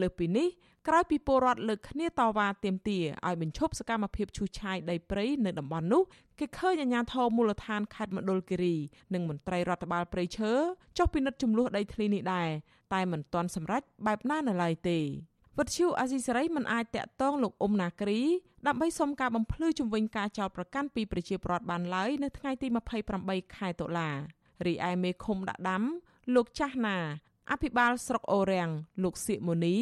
[0.01, 0.49] លើពីនេះ
[0.89, 6.03] ក្រោយពីពលរដ្ឋលើកគ្នាតវ៉ាទាមទារឲ្យបញ្ឈប់សកម្មភាពឈូសឆាយដីព្រៃនៅតំបន់នោះ
[6.39, 8.77] គេឃើញអាជ្ញាធរមូលដ្ឋានខេត្តមណ្ឌលគិរី
[9.15, 10.53] និងមន្ត្រីរដ្ឋបាលព្រៃឈើ
[10.99, 12.49] ចុះពិនិត្យចំនួនដីធ្លីនេះដែរ
[12.95, 14.99] តែមិនទាន់សម្រេចបែបណានៅឡើយទេ
[15.59, 18.21] វត្តឈូអាស៊ីសេរីមិនអាចតាក់ទងលោកអ៊ុំណាគ្រី
[18.67, 22.69] ដើម្បីសុំការបំភ្លឺជំវិញការចោទប្រកាន់ពីប្រជាពលរដ្ឋបានឡើយនៅថ្ងៃទី
[23.13, 24.11] 28ខែតុលា
[24.67, 25.83] រីឯមេឃុំដាក់ដាំ
[26.35, 26.97] លោកចាស់ណា
[27.51, 28.71] អភិបាលស្រុកអូរាំង
[29.03, 29.77] លោកសៀកមូនី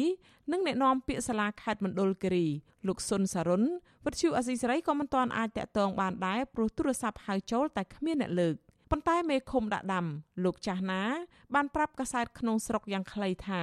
[0.51, 2.47] និងអ្នកនាំពាក្យសាលាខេត្តមណ្ឌលគិរី
[2.87, 3.63] លោកសុនសារុន
[4.05, 8.55] វិទ្យុអសីសេរីក៏មិនទាន់អាចតាក់ទងបានដែរព្រោះទូរស័ព្ទហៅចូលតែគ្មានអ្នកលើក
[8.91, 10.05] ប៉ុន្តែមេឃុំដាក់ដាំ
[10.43, 11.01] លោកចាស់ណា
[11.55, 13.61] បានប្រាប់កាសែតក្នុងស្រុកយ៉ាងខ្លីថា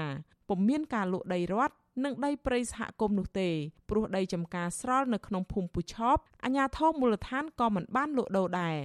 [0.49, 1.75] ពុំមានការលក់ដីរដ្ឋ
[2.05, 3.51] និងដីព្រៃសហគមន៍នោះទេ
[3.91, 8.79] ព្រោះដីចំការស្រល់នៅក្នុងភូមិពូឆបអាជ្ញាធរមូលដ្ឋានក៏មិនបានលក់ដូរដែរ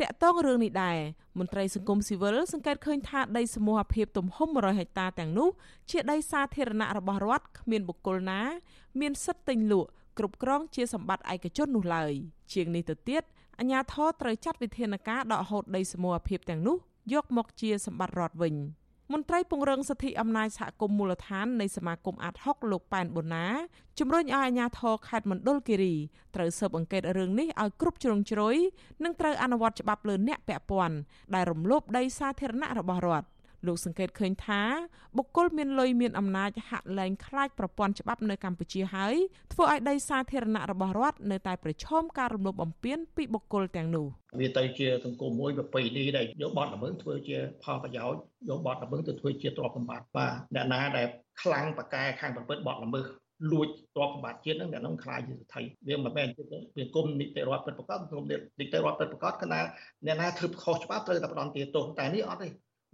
[0.00, 0.98] តាក់ទងរឿងនេះដែរ
[1.38, 5.48] មន្ត្រីសង្គមស៊ីវិលសង្កេតឃើញថាដីសមូហភាពទំហំ100ហិកតាទាំងនោះ
[5.90, 8.40] ជាដីសាធារណៈរបស់រដ្ឋគ្មានបុគ្គលណា
[9.00, 9.88] មានសិទ្ធិទិញលក់
[10.18, 12.12] គ្រប់គ្រងជាសម្បត្តិឯកជននោះឡើយ
[12.52, 13.22] ជាងនេះទៅទៀត
[13.58, 16.76] អាជ្ញាធរត្រូវចាត់វិធានការដកហូតដីសមូហភាពទាំងនោះ
[17.12, 18.54] យកមកជាសម្បត្តិរដ្ឋវិញ។
[19.14, 23.46] មន្ត្រីពង្រឹងសិទ្ធិអំណាចសហគមន៍មូលដ្ឋាននៃសមាគមអាត60លោកប៉ែនបូណា
[23.98, 25.94] ជំរុញឲ្យអាជ្ញាធរខេត្តមណ្ឌលគិរី
[26.34, 28.56] ត្រូវស៊ើបអង្កេតរឿងនេះឲ្យគ្រប់ជ្រុងជ្រោយ
[29.04, 30.96] និងត្រូវអនុវត្តច្បាប់លើអ្នកពាក់ព័ន្ធ
[31.34, 33.26] ដែលរំលោភដីសាធារណៈរបស់រដ្ឋ
[33.66, 34.62] លោកសង្កេតឃើញថា
[35.16, 39.14] បុគ្គលមានលុយមានអំណាចហាក់លែងខ្លាចប្រព័ន្ធច្បាប់នៅកម្ពុជាហើយ
[39.52, 44.06] ធ្វើឲ្យដីសាធារណៈរបស់រដ្ឋនៅតែប្រឈមការរំលោភបំពានពីបុគ្គលទាំងនោះ
[44.40, 51.06] វាទៅជាសង្គមមួយប្រពៃណីដែលយកបទល្មើសធ្វើជាផលប្រយោជន៍យកបទល្មើសទៅធ្វើជាទ្រព្យសម្បត្តិបាទអ្នកណាដែល
[51.42, 53.06] ខ្លាំងបកកែខាងប្រព្រឹត្តបទល្មើស
[53.52, 56.42] លួចទ្រព្យសម្បត្តិជាតិហ្នឹងអ្នកហ្នឹងខ្លាចជាស្ថិវាមិនមែនជា
[56.76, 58.24] វាគុំនីតិរដ្ឋពិតប្រកបគុំ
[58.60, 59.60] នីតិរដ្ឋពិតប្រកបគឺណា
[60.06, 62.48] អ្នកណាធ្វើខុសច្បាប់ត្រូវតែផ្ដន់ទាទោសតែនេះអត់ទេ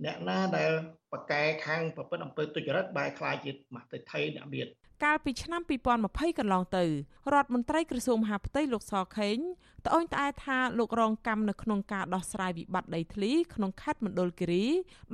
[0.05, 0.71] អ្នកណាដែល
[1.13, 4.69] ប្រកែខាងប្រពន្ធអំពើទុច្ចរិតបែរខ្លាយជាមហិទ្ធិអ្នកមាន
[5.05, 5.63] កាលពីឆ្នាំ
[6.01, 6.85] 2020កន្លងទៅ
[7.33, 9.39] រដ្ឋមន្ត្រីក្រសួងមហាផ្ទៃលោកសខេង
[9.87, 14.65] ត្អូញត្អែថាលោករងកម្មនៅក្នុងការដោះស្រាយវិបត្តិដីធ្លីក្នុងខេត្តមណ្ឌលគិរី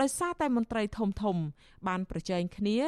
[0.00, 1.36] ដោយសារតែមន្ត្រីធំធំ
[1.88, 2.78] បានប្រជែងគ្នា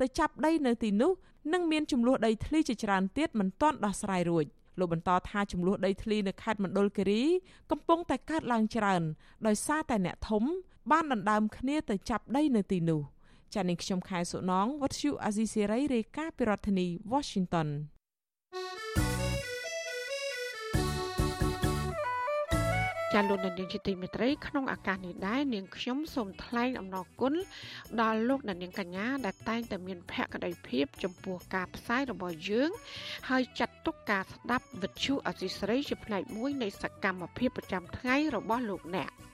[0.00, 1.12] ទៅចាប់ដីនៅទីនោះ
[1.52, 4.44] និងមានចំនួនដីធ្លីជាច្រើនទៀតមិនទាន់ដោះស្រាយរួច
[4.78, 7.22] លោកបន្តថាចំនួនដីធ្លីនៅខេត្តមណ្ឌលគិរី
[7.70, 9.02] កំពុងតែកើតឡើងច្រើន
[9.46, 10.44] ដោយសារតែអ្នកធំ
[10.90, 13.00] បានដណ្ដើមគ្នាទៅចាប់ដីនៅទីនោះ
[13.54, 17.68] ចា៎នាងខ្ញុំខែសុណងវັດឈូអាស៊ីសេរីរាយការណ៍ពីរដ្ឋធានី Washington
[23.12, 27.34] ចាលោកនាងជាទីមេត្រីក្នុងឱកាសនេះដែរនាងខ្ញុំសូមថ្លែងអំណរគុណ
[28.00, 32.70] ដល់លោកនាងកញ្ញាដែលតែងតែមានភក្ដីភាពចំពោះការផ្សាយរបស់យើង
[33.28, 39.10] ហើយចាត់ទុកការស្ដាប់វិទ្យុអសីស្រីជាផ្នែកមួយនៃសកម្មភាពប្រចាំថ្ងៃរបស់លោកអ្នក។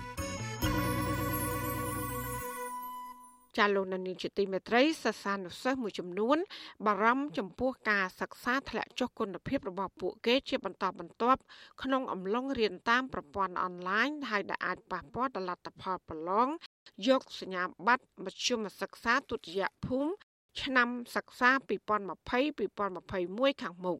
[3.57, 6.37] ចាលោកនានីជាទីមេត្រីសិស្សានុសិស្សមួយចំនួន
[6.85, 11.41] បារម្ភចំពោះការសិក្សាធ្លាក់ចុះគុណភាពរបស់ពួកគេជាបន្តបន្ទាប់
[11.83, 16.47] ក្នុងអំឡុងរៀនតាមប្រព័ន្ធអនឡាញហើយដែលអាចប៉ះពាល់ដល់លទ្ធផលប្រឡង
[17.07, 20.11] យកសញ្ញាបត្រមធ្យមសិក្សាទុតិយភូមិ
[20.61, 23.99] ឆ្នាំសិក្សា2020-2021ខាងមុខ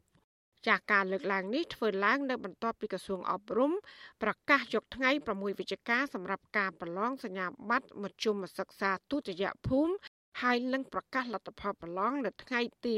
[0.66, 3.72] ចាស់ការលើកឡើងនេះធ្វើឡើងនៅបន្ទាប់ពីក្រសួងអប់រំ
[4.22, 9.92] ប្រកាសយកថ្ងៃ6វិច្ឆិកាសម្រាប់ការប្រឡងសញ្ញាបត្រមធ្យមសិក្សាទុតិយភូមិ
[10.42, 12.92] ហើយនឹងប្រកាសលទ្ធផលប្រឡងនៅថ្ងៃទី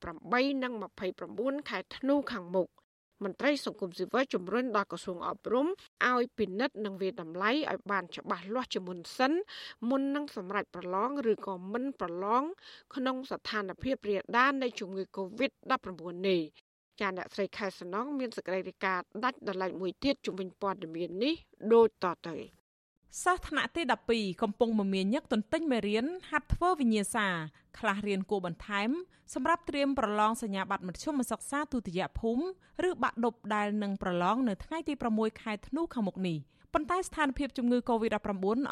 [0.00, 0.72] 28និង
[1.20, 2.68] 29ខែធ្នូខាងមុខ
[3.22, 5.66] មន្ត្រីសង្គមស៊ីវិលជំរុញដល់ក្រសួងអប់រំ
[6.06, 9.32] ឲ្យពិនិត្យនិងវាតម្លៃឲ្យបានច្បាស់លាស់ជាមុនសិន
[9.88, 12.44] មុននឹងសម្រេចប្រឡងឬក៏មិនប្រឡង
[12.94, 16.42] ក្នុងស្ថានភាពរាលដាលនៃជំងឺ Covid-19 នេះ
[17.00, 21.34] ចាអ្នកស្រីខែសំណងមានសេចក្តីរាយការណ៍ដាច់ដライមួយទៀតជំវិញព័ត៌មាននេះ
[21.72, 22.36] ដូចតទៅ
[23.24, 23.82] សិស្សថ្នាក់ទី
[24.12, 27.26] 12កំពុងមមាញឹកទន្ទិញមេរៀនហាត់ធ្វើវិញ្ញាសា
[27.78, 28.90] ខ្លះរៀនគួរបន្ថែម
[29.34, 36.38] សម្រាប់ត្រៀមប្រឡងសញ្ញាបត្រមធ្យមសិក្សាទុតិយភូមិឬបាក់ឌុបដែលនឹងប្រឡងនៅថ្ងៃទី6ខែធ្នូខាងមុខនេះ។
[36.76, 38.16] ប៉ុន្តែស្ថានភាពជំងឺ Covid-19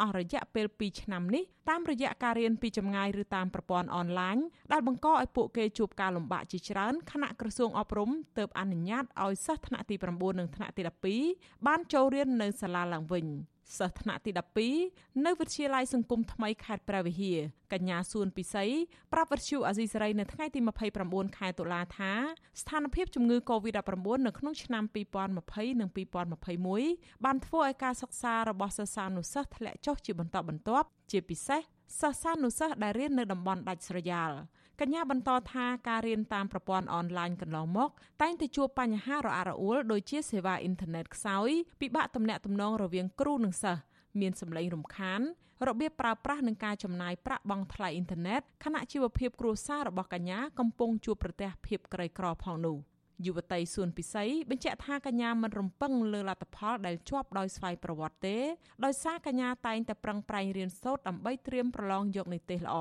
[0.00, 4.36] អស់រយៈពេល2ឆ្នាំនេះតាមរយៈការរៀនពីចម្ងាយឬតាមប្រព័ន្ធអនឡាញ
[4.72, 10.82] ដែលបង្កឲ្យពួកគេជួបការលំបាកជាច្រើនខណៈក្រសួងអប់រំទើបអនុញ្ញាតឲ្យសិស្សថ្នាក់ទី9និងថ្នាក់ទី
[11.22, 13.26] 12បានចូលរៀននៅសាលាឡើងវិញ។
[13.78, 14.30] សិស្សថ្នាក់ទី
[14.78, 17.38] 12នៅវិទ្យាល័យសង្គមថ្មីខេត្តព្រះវិហារ
[17.72, 18.64] កញ្ញាសួនពិសី
[19.12, 20.60] ប្រាប់វិទ្យុអាស៊ីសេរីនៅថ្ងៃទី
[20.98, 22.12] 29ខែតុលាថា
[22.60, 31.60] ស្ថានភាពជំងឺ Covid-19 នៅក្នុងឆ្នាំ2020និង2021បានធ្វើឲ្យការសិក្សារបស់សិស្សានុសិស្សធ្លាក់ចុះជាបន្តបន្ទាប់ជាពិសេស
[32.00, 34.32] សិស្សានុសិស្សដែលរៀននៅតំបន់ដាច់ស្រយាល
[34.80, 37.90] កញ្ញាបន្តថាការរៀនតាមប្រព័ន្ធអនឡាញកន្លងមក
[38.22, 41.48] តែងតែជួបបញ្ហារអាក់រអួលដូចជាសេវាអ៊ីនធឺណិតខ្សោយ
[41.80, 43.82] ពិបាកទំនាក់ទំនងរវាងគ្រូនិងសិស្ស
[44.20, 45.20] មានសម្លេងរំខាន
[45.68, 52.76] របៀបប្រើប្រាស់និងការចំណាយប្រាក់បង់ថ្លៃអ៊ីនធឺណិតខណៈជីវភាពគ្រួសាររបស់កញ្ញាកំពុងជួបប្រទះភាពក្រីក្រផងនោះ។
[53.26, 58.36] យុវតីសួនពិសីបញ្ជាក់ថាកញ្ញាមិនរំពឹងលើលទ្ធផលដែលជាប់ដោយស្វ័យប្រវត្តិទេ
[58.84, 62.76] ដោយសារកញ្ញាតែងតែប្រឹងប្រែងរៀនសូត្រដើម្បីត្រៀមប្រឡងយកនិទេសល្អ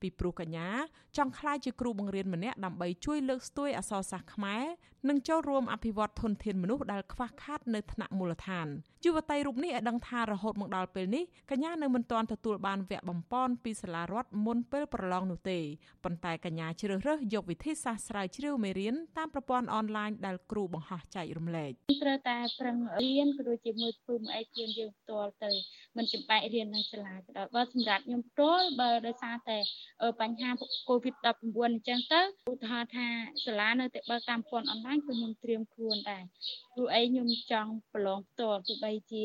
[0.00, 0.68] ពីព្រោះកញ្ញា
[1.16, 4.64] ចង់ក្លាយជាគ្រូបង្រៀនម្នាក់ដើម្បីជួយលើកស្ទួយអក្សរសាស្ត្រខ្មែរ
[5.08, 8.66] និងចូលរួមអភិវឌ្ឍធនធានមនុស្សដែលខ្វះខាតនៅថ្នាក់មូលដ្ឋាន
[9.04, 15.58] យុវតីរូបនេះឲ្យដឹងថារហូតមកដល់ពេលនេះកញ្ញានៅមិនទាន់ទទួលបានវគ្គបំពន់ពីសាលារដ្ឋមុនពេលប្រឡងនោះទេ
[16.04, 21.70] ប៉ុន្តែកញ្ញាជ្រើសរើសយកវិធីសាស្ត្រស្រាវជ្រាវមេរៀនតាមប្រព័ន្ធអនឡាញដែលគ្រូបង្ហោះចែករំលែក
[22.02, 25.50] ត្រូវតែប្រឹងរៀនក៏ដូចជាមួយធ្វើអីខ្លួនយើងផ្ទាល់ទៅ
[25.96, 29.58] មិនចាំបាច់រៀននៅសាលាក៏ដោយបើសម្រាប់ខ្ញុំផ្ទាល់បើដោយសារតែ
[30.20, 30.50] បញ្ហា
[30.88, 31.26] COVID-19
[31.66, 32.20] អញ្ចឹងទៅ
[32.52, 33.06] ឧទាហរណ៍ថា
[33.44, 36.24] សាលានៅតែបើកតាមប្រព័ន្ធអនឡាញក៏ខ្ញុំត្រៀមខ្លួនដែរ
[36.74, 39.24] ព្រោះអីខ្ញុំចង់ប្រឡងផ្ទាល់ទោះបីជា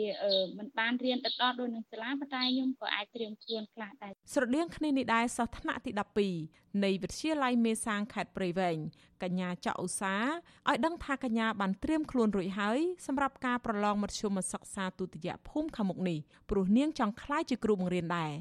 [0.58, 5.92] មិនបានរៀនទៅដល់ដូចនឹងសាលាប៉ុន្តែខ្ញុំក៏អាចត្រៀមខ្លួនខ្លះដែរស្រដៀងគ្នានេះដែរសិស្សថ្នាក់ទី
[6.36, 8.78] 12នៃវិទ្យាល័យមេសាងខេត្តព្រៃវែង
[9.24, 10.16] កញ្ញាចៅឧសា
[10.70, 16.20] ឲ្យដឹងថាកញ្ញាបានត្រៀមខ្លួនរួចហើយសម្រាប់ការប្រឡងមធ្យមសិក្សាទុតិយភូមិខាងមុខនេះ
[16.50, 18.32] ព្រោះនាងចង់ក្លាយជាគ្រូបង្រៀនដែរ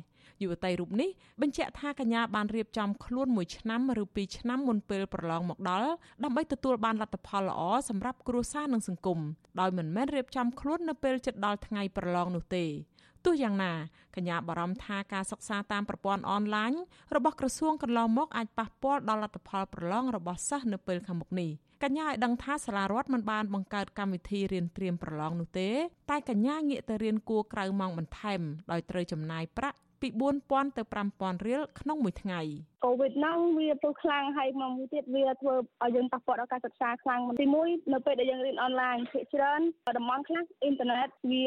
[0.43, 1.11] យុវតីរូបនេះ
[1.43, 5.91] បញ្ជាក់ថាកញ្ញាបានរៀបចំខ្លួនមួយឆ្នាំឬពីរឆ្នាំមុនពេលប្រឡងមកដល់
[6.24, 9.18] ដើម្បីទទួលបានលទ្ធផលល្អសម្រាប់គ្រួសារនិងសង្គម
[9.61, 12.64] ដោយមិនមែនរៀបចំខ្លួននៅពេលជិតដល់ថ្ងៃប្រឡងនោះទេ
[13.24, 13.72] ទោះយ៉ាងណា
[14.16, 16.72] កញ្ញាបារម្ភថាការសិក្សាតាមប្រព័ន្ធអនឡាញ
[17.16, 21.51] របស់ក្រសួងកន្លងមកអាចប៉ះពាល់ដល់លទ្ធផលប្រឡងរបស់សិស្សនៅពេលខាងមុខនេះ
[21.82, 25.70] កញ្ញាឲ្យដឹងថាសាលារដ្ឋមិនបានបង្កើតកម្មវិធីរៀនត្រៀមប្រឡងនោះទេ
[26.11, 30.09] តែកញ្ញាងាកទៅរៀនគួរក្រៅម៉ោងបន្ថែមដោយត្រូវចំណាយប្រាក់ ពី
[30.42, 30.82] 4000ទៅ
[31.14, 32.40] 5000រៀលក្នុងមួយថ្ងៃ
[32.84, 39.61] កូវីដហ្នឹងវាទៅខ្លាំងហើយមកមួយទៀតវាធ្វើឲ្យយើងប៉ះពាល់ដល់ការសិក្សាខ្លាំងទីមួយនៅពេលដែលយើងរៀនអនឡាញភាគច្រើន
[39.99, 41.44] តំបន់ខ្លះអ៊ីនធឺណិតវា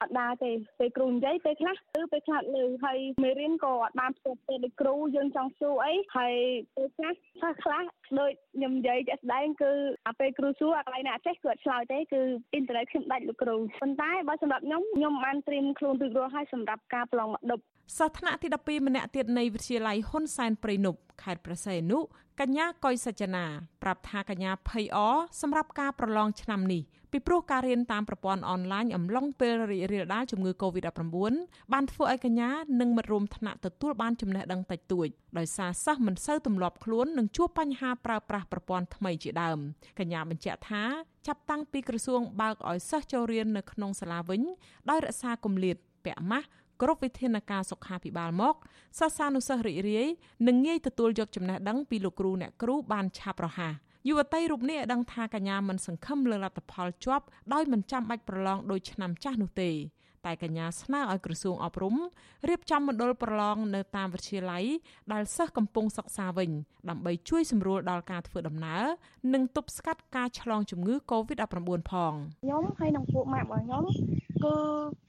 [0.00, 6.34] អត់ដើរទេពេលគ្រូនិយាយពេលខ្លះឬពេលខ្លះលើហើយមេរៀនក៏អត់បានផ្ទាល់ទេដូចគ្រូយើងចង់សួរអីហើយ
[6.76, 7.82] ពេលខ្លះខ្លះខ្លះ
[8.20, 9.72] ដូចខ្ញុំនិយាយជាក់ស្ដែងគឺ
[10.06, 12.20] អាពេលគ្រូសួរអាកន្លែងណាអត់ចេះគឺអត់ឆ្លើយទេគឺ
[12.52, 17.64] អ៊ីនធឺណិតខ្ញុំដាច់លោកគ្រូប៉ុន្តែបើសម្រាប់ខ្ញុំខ្ញុំបានត្រៀមខ្លួនរួចរាល់ហើយសម្រាប់ការប្រឡងមកដប់
[17.98, 21.98] សិស្សថ្នាក់ទី12ម្នាក់ទៀតនៃវិទ្យាល័យហ៊ុនសែនព្រៃនប់ខេត្តព្រះសីហនុ
[22.40, 23.44] កញ្ញាកុយសច្ចនា
[23.82, 24.98] ប្រាប់ថាកញ្ញាភ័យអ
[25.40, 26.82] សម្រាប់ការប្រឡងឆ្នាំនេះ
[27.12, 31.00] ពីព្រោះការរៀនតាមប្រព័ន្ធអនឡាញអំឡុងពេលរីករាលដាលជំងឺ Covid-19
[31.72, 39.58] បានធ្វើឲ្យកញ្ញានិងមិត្តរួមថ្នាក់ទទួលបានចំណេះដឹងតិចតួចដោយសារសិស្សមិនសូវទម្លាប់ខ្លួននឹងជួបបញ្ហាប្រើប្រាស់ប្រព័ន្ធថ្មីជាដើម
[39.98, 40.82] កញ្ញាបញ្ជាក់ថា
[41.26, 44.42] ចាប់តាំងពីក្រសួងបើកឲ្យសិស្សចូលរៀននៅក្នុងសាលាវិញ
[44.90, 46.48] ដោយរក្សាគម្លាតពាក់ម៉ាស់
[46.82, 48.54] គ្រប់វិធានការសុខាភិបាលមក
[48.98, 50.08] សិស្សានុសិស្សរីករាយ
[50.46, 53.74] និងងាយទទួលយកចំណេះដឹងពីលោកគ្រូអ្នកគ្រូបានឆាប់រហ័ស
[54.08, 59.70] យុវតីរូបនេះឲ្យដឹងថាកញ្ញាមិនសង្ឃឹមលើលទ្ធផលជាប់ដោយមិនចាំបាច់ប្រឡងដោយឆ្នាំចាស់នោះទេ
[60.26, 61.96] តែកញ្ញាស្នើឲ្យក្រសួងអប់រំ
[62.48, 64.64] រៀបចំមណ្ឌលប្រឡងនៅតាមវិទ្យាល័យ
[65.12, 66.50] ដែលសិស្សកំពុងសិក្សាវិញ
[66.90, 68.82] ដើម្បីជួយសម្រួលដល់ការធ្វើដំណើរ
[69.34, 72.12] និងទប់ស្កាត់ការឆ្លងជំងឺ Covid-19 ផង
[72.44, 73.84] ខ្ញុំហើយនិងពួកម៉ាក់របស់ខ្ញុំ
[74.44, 74.56] គឺ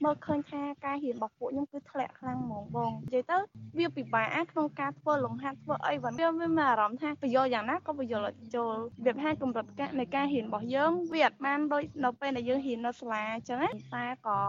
[0.04, 3.38] មើលឃើញថាការរៀនរបស់ពួកខ្ញុំគឺធ្លាក់ខ្លាំងហ្មងបងនិយាយទៅ
[3.78, 8.74] វាពិបាកក្នុងការធ្វើលំហាត់ធ្វើអីវិញវាមានអារម្មណ៍ថាបញ្យល់យ៉ាងណាក៏បញ្យល់ចូល
[9.06, 14.40] វាហាកម្រិតការនៃការរៀនរបស់យើងវាអត់បានដូចនៅពេលដែលយើងរៀននៅសាលាអញ្ចឹងណាតែក៏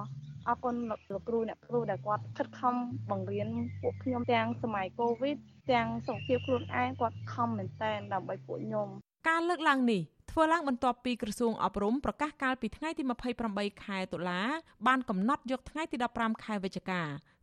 [0.49, 2.75] អរគុណលោកគ្រូអ្នកគ្រូដែលគាត់ខិតខំ
[3.11, 3.49] បង្រៀន
[3.83, 5.37] ពួកខ្ញុំទាំងសម័យកូវីដ
[5.73, 8.89] ទាំងសុខភាពខ្លួនឯងគាត់ខំមែនតែនដើម្បីពួកខ្ញុំ
[9.29, 13.03] ការលើកឡើងនេះធ្វើឡើងបន្ទាប់ពីក្រសួងអប់រំប្រកាសកាលពីថ្ងៃទី
[13.43, 14.41] 28ខែតុលា
[14.87, 17.03] បានកំណត់យកថ្ងៃទី15ខែវិច្ឆិកា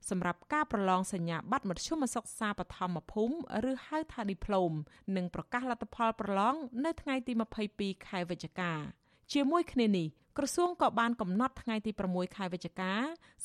[0.09, 3.33] សម្រាប់ការប្រឡងសញ្ញាបត្រមធ្យមសិក្សាបឋមភូមិ
[3.69, 4.71] ឬហៅថាឌីប្លូម
[5.15, 7.33] និងប្រកាសលទ្ធផលប្រឡងនៅថ្ងៃទី
[7.69, 8.71] 22ខែវិច្ឆិកា
[9.33, 12.93] ជាមួយគ្នានេះ ក្រសួងក៏បានកំណត់ថ្ងៃទី6ខែវិច្ឆិកា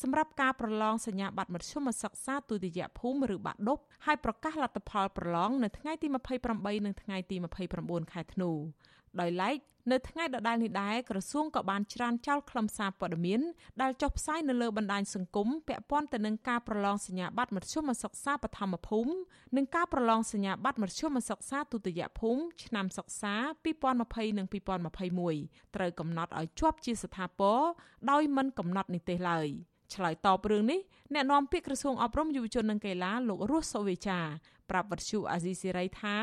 [0.03, 6.07] សម្រាប់ការប្រឡងសញ្ញាបត្រមធ្យមសិក្សាទុតិយភូមិឬបាក់ឌុបហើយប្រកាសលទ្ធផលប្រឡងនៅថ្ងៃទី
[6.47, 7.37] 28និងថ្ងៃទី
[7.75, 8.51] 29ខែធ្នូ
[9.21, 9.59] ដោយឡែក
[9.93, 13.41] នៅថ្ងៃដដែលនេះដែរក្រសួងក៏បានច្រានចោលខ្លឹមសារព័ត៌មាន
[13.83, 19.13] ដែលចុះផ្សាយនៅលើបណ្ដាញសង្គមពាក់ព័ន្ធទៅនឹងការប្រឡងសញ្ញាបត្រមធ្យមសិក្សាបឋមភូមិ
[19.57, 23.35] និងការប្រឡងសញ្ញាបត្រមធ្យមសិក្សាទុតិយភូមិឆ្នាំសិក្សា
[23.87, 24.47] 2020និង
[25.11, 27.61] 2021ត្រូវកំណត់ឲ្យជាប់ជាស្ថាពរ
[28.11, 29.49] ដោយមិនកំណត់និទេសឡើយ
[29.95, 30.81] ឆ្លើយតបរឿងនេះ
[31.15, 34.21] អ្នកនាំពាក្យក្រសួងអប់រំយុវជននិងកីឡាលោករស់សុវេចា
[34.71, 36.17] ប្រាប់វិទ្យុអាស៊ីសេរីថា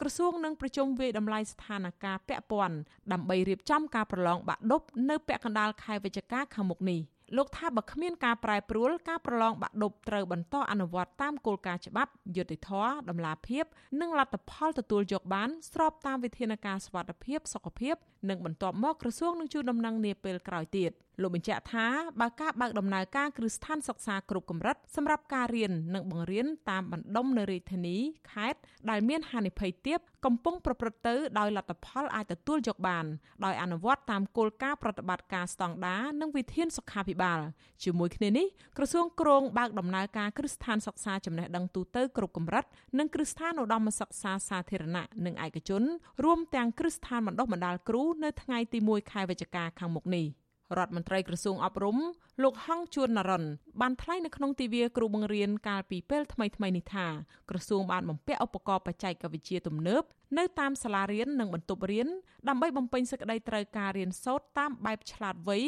[0.00, 2.76] ក្រសួងនឹងប្រជុំវាយតម្លៃស្ថានភាពពាក់ព័ន្ធ
[3.12, 7.00] ដើម្បីរៀបចំការប្រឡងបាក់ឌុបនៅពាក់កណ្ដាលខែវិច្ឆិកាខាងមុខនេះ
[7.36, 13.64] លោកថាបើគ្មានការប្រែប្រួលការប្រឡងបាក់ឌុបត្រូវបន្តអនុវត្តតាមគោលការណ៍ច្បាប់យុត្តិធម៌តម្លាភាព
[14.00, 17.94] និងលទ្ធផលទទួលយកបាន ស្របតាមវិធានការសុវត្ថិភាពសុខភាព
[18.30, 20.90] និងបន្ទាប់មកក្រសួងនឹងជួនដំណឹងនាពេលក្រោយទៀត
[21.20, 21.86] លោកបញ្ជាក់ថា
[22.20, 27.96] បើការបើកដំណើរការគ្រឹះស្ថានសិក្សាគ្រប់កម្រិតសម្រាប់ការរៀននិងបង្រៀនតាមបណ្ដុំនៅរាជធានី
[28.32, 28.60] ខេត្ត
[28.90, 33.04] ដែលមានហានិភ័យទាបកំពុងប្រព្រឹត្តទៅដោយលទ្ធផលអាចទទួលយកបាន
[33.44, 37.40] ដោយអនុវត្តតាមគោលការណ៍ប្រតិបត្តិការស្តង់ដារនិងវិធានសុខាភិបាល
[37.84, 38.46] ជាមួយគ្នានេះ
[38.76, 42.64] ក្រសួងគ្រងបើកដំណើរការគ្រឹះស្ថានសិក្សាចំណេះដឹងទូទៅគ្រប់កម្រិត
[42.98, 45.82] និងគ្រឹះស្ថានឧត្តមសិក្សាសាធារណៈនិងឯកជន
[46.24, 50.26] រួមទាំងគ្រឹះស្ថានបណ្ដុះបណ្ដាលគ្រូនៅថ្ងៃទី1ខែវិច្ឆិកាខាងមុខនេះ។
[50.78, 51.98] រដ្ឋមន្ត្រីក្រសួងអប់រំ
[52.42, 53.44] លោកហងជួននរិន
[53.80, 57.06] បានថ្លែងនៅក្នុងទិវាគ្រូបង្រៀនកាលពីពេលថ្មីៗនេះថា
[57.50, 60.02] ក្រសួងបានបំពាក់ឧបករណ៍បច្ចេកវិទ្យាទំនើប
[60.38, 62.08] នៅតាមសាលារៀននិងបន្ទប់រៀន
[62.48, 65.58] ដើម្បីបំពេញសេចក្តីត្រូវការរៀនសូត្រតាមបែបឆ្លាតវៃ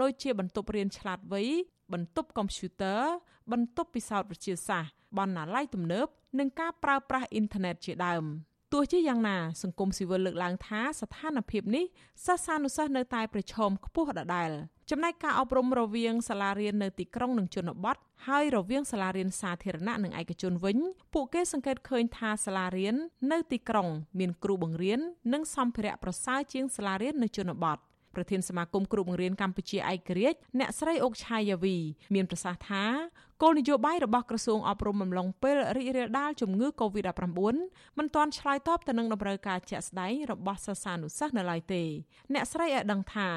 [0.00, 1.42] ដូចជាបន្ទប់រៀនឆ្លាតវៃ
[1.92, 3.00] បន្ទប់កុំព្យូទ័រ
[3.52, 6.06] បន្ទប់ពិសោធន៍វិទ្យាសាស្ត្របណ្ណាល័យទំនើប
[6.38, 8.24] និងការប្រើប្រាស់អ៊ីនធឺណិតជាដើម។
[8.76, 11.84] ទោះជាយ៉ាងណាសង្គមស៊ីវិលលើកឡើងថាស្ថានភាពនេះ
[12.24, 14.50] សិស្សានុសិស្សនៅតែប្រឈមខ្ពស់ដដែល
[14.90, 17.96] ចំណែកការអប់រំរវាងសាលារៀននៅទីក្រុងនិងជនបទ
[18.26, 20.78] ហើយរវាងសាលារៀនសាធារណៈនិងឯកជនវិញ
[21.14, 22.96] ពួកគេសង្កេតឃើញថាសាលារៀន
[23.32, 25.00] នៅទីក្រុង មានគ្រូបង្រៀន
[25.32, 27.78] និងសម្ភារៈប្រសើរជាងសាលារៀននៅជនបទ
[28.14, 31.76] ប្រធានសមាគមគ្រូបង្រៀនកម្ពុជាឯករាជ្យអ្នកស្រីអុកឆាយាវី
[32.14, 32.84] មានប្រសាសន៍ថា
[33.42, 37.30] គោលនយោបាយរបស់ក្រសួងអប់រំអំឡុងពេលរីករាលដាលជំងឺ Covid-19
[37.98, 41.82] មិនទាន់ឆ្លើយតបទៅនឹងតម្រូវការជាក់ស្ដែងរបស់សិស្សានុសិស្សនៅឡើយទេ
[42.34, 43.28] អ្នកស្រីឲ្យដឹងថា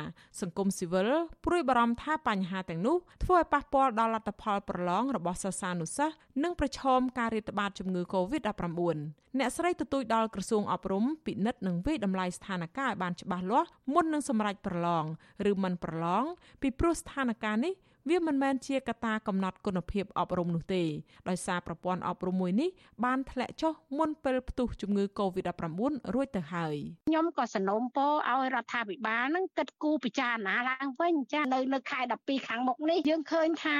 [0.41, 1.09] សង្គមស៊ីវិល
[1.45, 8.97] ព្រួយបារម្ភថាបញ្ហាទាំងនោះធ្វើឲ្យប៉ះពាល់ដល់លទ្ធផលប្រឡងរបស់សិស្សានុសិស្សនិងប្រឈមការរាតត្បាតជំងឺ Covid-19
[9.39, 15.05] អ្នកស្រីទទូចដល់ក្រសួងអប់រំពិនិត្យនិងវិយតម្លៃស្ថានភាពឲ្យបានច្បាស់លាស់មុននឹងសម្រេចប្រឡង
[15.51, 16.23] ឬមិនប្រឡង
[16.61, 17.73] ពីព្រោះស្ថានភាពនេះ
[18.09, 20.83] វាមិនមែនជាកត្តាកំណត់គុណភាពអប់រំនោះទេ
[21.29, 22.69] ដោយសារប្រព័ន្ធអប់រំមួយនេះ
[23.05, 26.75] បានធ្លាក់ចុះមុនពេលផ្ទុះជំងឺ Covid-19 រួចទៅហើយ
[27.09, 33.77] ខ្ញុំក៏សនំពរឲ្យរដ្ឋាភិបាលនឹងគិតគូរពិចារណាឡើងវិញចានៅនៅខែ12ខាងមុខនេះយើងឃើញថា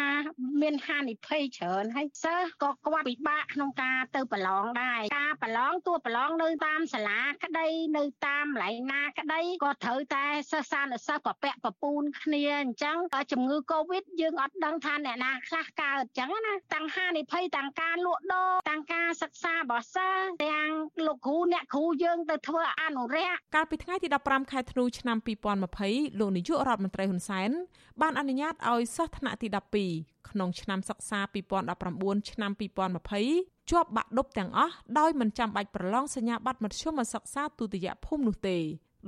[0.62, 7.68] មានហានិភ័យច្រើនហើយសិស្សក៏គាត់ពិបាកក្នុងការទៅប្រឡងដែរការប្រឡងតួប្រឡងនៅតាមសាលាក្តី
[7.98, 12.98] នៅតាមកន្លែងណាក្តីក៏ត្រូវតែសិស្សានុសិស្សប្រពាក់ប្រពូនគ្នាអញ្ចឹង
[13.32, 20.70] ជំងឺ Covid យើងអត់ដឹងថាអ្នកណាខ្លះកើតអញ្ចឹងណាទាំងហានិភ័យទាំងការលក់ដូរទាំងការសិក្សារបស់សិស្សទាំង
[21.06, 25.18] លោកគ្រូអ្នកគ្រូយើងទៅធ្វើអនុរិយកាលពីថ្ងៃទី15ខែធ្នូឆ្នាំ
[25.68, 27.50] 2020លោកនាយករដ្ឋមន្ត្រីហ៊ុនសែន
[28.02, 29.48] បានអនុញ្ញាតឲ្យសិស្សថ្នាក់ទី
[29.90, 31.20] 12ក្នុងឆ្នាំសិក្សា
[31.76, 32.52] 2019ឆ្នាំ
[33.16, 38.58] 2020ជាប់បាក់ឌុបទាំងអស់ដោយមិនចាំបាច់ប្រឡងសញ្ញាបត្រមធ្យមសិក្សាទុតិយភូមិនោះទេ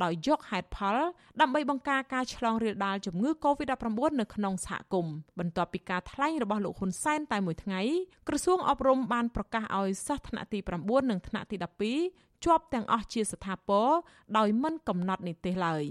[0.04, 0.98] ដោយយកហេតុផល
[1.42, 7.82] ដើម្បីបង្ការការឆ្លងរាលដាលជំងឺ Covid-19 នៅក្នុងសហគមន៍បន្ទាប់ពីការថ្លែងរបស់លោកហ៊ុនសែនតែមួយថ្ងៃ
[8.28, 11.58] ក្រសួងអប់រំបានប្រកាសឲ្យសិស្សថ្នាក់ទី9និងថ្នាក់ទី
[12.02, 13.90] 12ជាប់ទាំងអស់ជាស្ថាពរ
[14.38, 15.84] ដោយមិនកំណត់និទេសឡើយ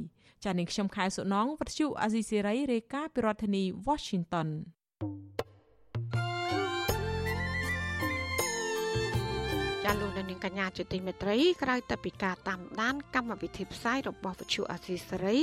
[0.44, 4.48] ចា៎នាងខ្ញុំខែសុណងវັດឈូអាស៊ីសេរីរាយការណ៍ពីរដ្ឋធានី Washington
[9.88, 15.38] ចាលោកនាងកញ្ញាជាទីមេត្រីក្រៅតែពីការតាមដាន កម្មវិធីផ្សាយរបស់វិទ្យុអាស៊ីសេរី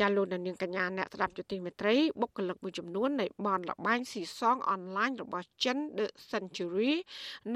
[0.00, 6.92] ចាលោកនាងកញ្ញាអ្នកស្ដាប់យុតិមេត្រីបុគ្គលិកមួយចំនួននៃបនលបែងស៊ីសងអនឡាញរបស់ចិន The Century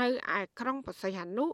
[0.01, 1.47] នៅឯក្រុងបរសៃហនុ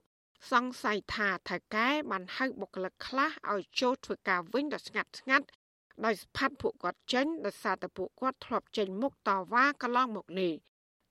[0.52, 5.46] សង្ស័យថាថៅកែបានហៅបុគ្គលិកខ្លះឲ្យចូលធ្វើការវិញដោយស្ងាត់ស្ងាត់
[6.04, 10.52] ដោយស្ផាត់ពួកគាត់ចេញដោយសារតែពួកគាត់ធ្លាប់ចេញមុខតវ៉ាកន្លងមកនេះ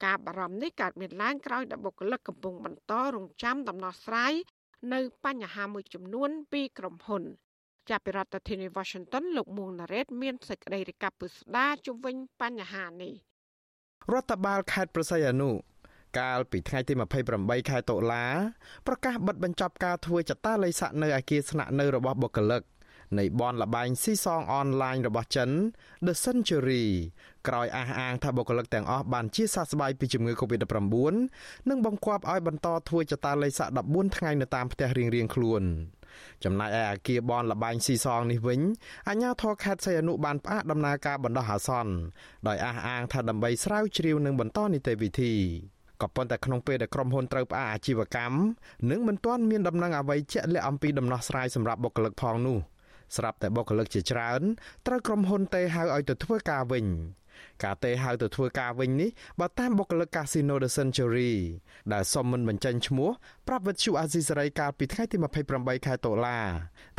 [0.06, 4.34] ការបារម្ភនេះកើតមានឡើងក្រោយដែលបុគ្គលិកកំពុងបន្តរងចាំដំណោះស្រាយ
[4.94, 7.24] នៅបញ្ហាមួយចំនួនពីក្រុមហ៊ុន
[7.90, 13.14] ចាប់ពីរដ្ឋធានី Washington លោកមួងណារ៉េតមានសេចក្តីរាយការណ៍ពិស្ដារជុំវិញបញ្ហានេះ
[14.14, 15.52] រដ្ឋបាលខេត្តប្រស័យអនុ
[16.20, 16.94] កាលពីថ្ងៃទី
[17.32, 18.26] 28ខែតុលា
[18.88, 22.64] ប្រកាសបិទបញ្ចប់ការធ្វើចតាល័យស័កនៅអាគារស្នាក់នៅរបស់បុគ្គលិក
[23.20, 25.50] នៃបនលបែងស៊ីសងអនឡាញរបស់ចិន
[26.06, 26.86] The Century
[27.48, 31.14] ក្រោយអះអាងថាបុគ្គលិកទាំងអស់បានជាសះស្បើយពីជំងឺ Covid-19
[31.70, 35.64] និងបង្គាប់ឲ្យបន្តធ្វើចតាល័យស័ក14ថ្ងៃនៅតាមផ្ទះរៀងៗខ្លួន។
[36.44, 38.62] ចំណែកឯអាគារបនលបែងស៊ីសងនេះវិញ
[39.10, 41.94] អាជ្ញាធរខេត្តសីហនុបានផ្អាកដំណើរការបណ្ដោះអាសន្ន
[42.48, 45.34] ដោយអះអាងថាដើម្បីស្រាវជ្រាវនិងបន្តនីតិវិធី
[46.02, 48.38] ក៏ប៉ុន្តែក្នុងពេលដែលក្រុមហ៊ុនត្រូវផ្អាកអាជីវកម្ម
[48.90, 52.58] និងមិនទាន់មានដំណឹងអ្វីជាក់លាក់អំពីដំណោះស្រាយសម្រាប់បុគ្គលិកផងនោះ
[53.16, 54.42] ស្រាប់តែបុគ្គលិកជាច្រើន
[54.88, 56.86] ត្រូវក្រុមហ៊ុនទេហៅឲ្យទៅធ្វើការវិញ
[57.64, 59.10] ការទេហៅទៅធ្វើការវិញនេះ
[59.40, 61.34] បើតាមបុគ្គលិក Casino The Century
[61.94, 63.10] ដែលសុំមិនបញ្ចេញឈ្មោះ
[63.48, 65.18] ប្រាប់វិទ្យុអាស៊ីសេរីកាលពីថ្ងៃទី
[65.52, 66.40] 28ខែតុលា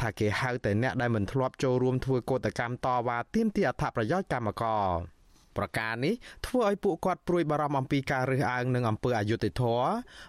[0.01, 5.19] ថាគេហៅតែអ្នកដែលមិនធ្លាប់ចូលរួមធ្វើកោតកម្មតវ៉ាទាមទារអត្ថប្រយោជន៍កម្មករ
[5.59, 6.15] ប្រការនេះ
[6.47, 9.89] ធ្វើឲ្យពួកគាត់ព្រួយបារម្ភអំពីការរើសអើងនឹងអំពើអយុត្តិធម៌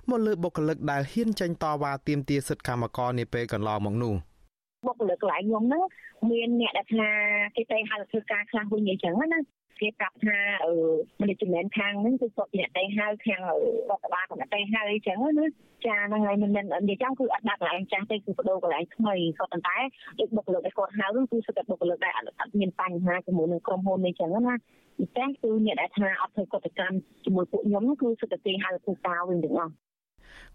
[0.10, 4.14] មកលើបុគ្គលិកដែលហ៊ានចេញតវ៉ាទាមទារសិទ្ធិកម្មករនាពេលកន្លងមកនោះ
[4.88, 5.84] បុគ្គលិកកន្លែងខ្ញុំហ្នឹង
[6.32, 7.10] មានអ្នកដែលថា
[7.56, 9.40] គេទៅហៅធ្វើការខ្លះវិញអញ្ចឹងណា
[9.82, 10.74] គេប្រាប់ថាអឺ
[11.22, 15.46] management ខាងហ្នឹងគឺគាត់អ្នកតែហៅខាងរដ្ឋបាលគាត់តែហៅអញ្ចឹងណា
[15.88, 19.78] ចាហ្នឹងហើយមិននិយាយចំគឺអត់ដាក់កន្លែងចាស់ទេគឺបដូរកន្លែងថ្មីគាត់ប៉ុន្តែ
[20.20, 24.56] ដូចបុគ្គលិកដែលគាត់ហៅគឺសុទ្ធតែបុគ្គលិកដែលអត់មានបញ្ហាជាមួយនឹងក្រុមហ៊ុនអញ្ចឹងណា
[24.98, 29.74] ពិសេសគឺអ្នកដែលថាអត់ធ្វើកតកម្មជាមួយពួកខ្ញុំគឺសុទ្ធតែគេហៅធ្វើការវិញទាំងអស់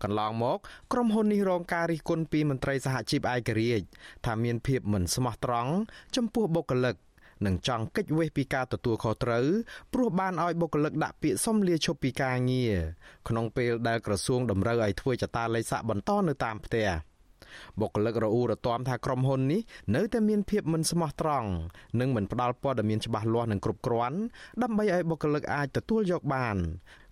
[0.03, 0.59] កន្លងមក
[0.93, 3.87] ក្រុមហ៊ុននេះរងការរិះគន់ពីមន្ត្រីសហជីពឯករាជ្យ
[4.27, 5.73] ថាមានភាពមិនស្មោះត្រង់
[6.17, 6.97] ចំពោះបុគ្គលិក
[7.47, 9.47] និងចង់កិច្ចវេះពីការទទួលខុសត្រូវ
[9.93, 12.77] ព្រោះបានឲ្យបុគ្គលិកដាក់ពាក្យសុំលាឈប់ពីការងារ
[13.29, 16.89] ក្នុងពេលដែលក្រសួងតម្រូវឲ្យធ្វើចតាឡេសាក់បន្តនៅតាមផ្ទះ
[17.81, 19.61] បុគ្គលិករអ៊ូរទាំថាក្រុមហ៊ុននេះ
[19.97, 21.49] នៅតែមានភាពមិនស្មោះត្រង់
[22.01, 24.19] និងមិនផ្ដល់ព័ត៌មានច្បាស់លាស់និងគ្រប់គ្រាន់
[24.63, 26.57] ដើម្បីឲ្យបុគ្គលិកអាចទទួលយកបាន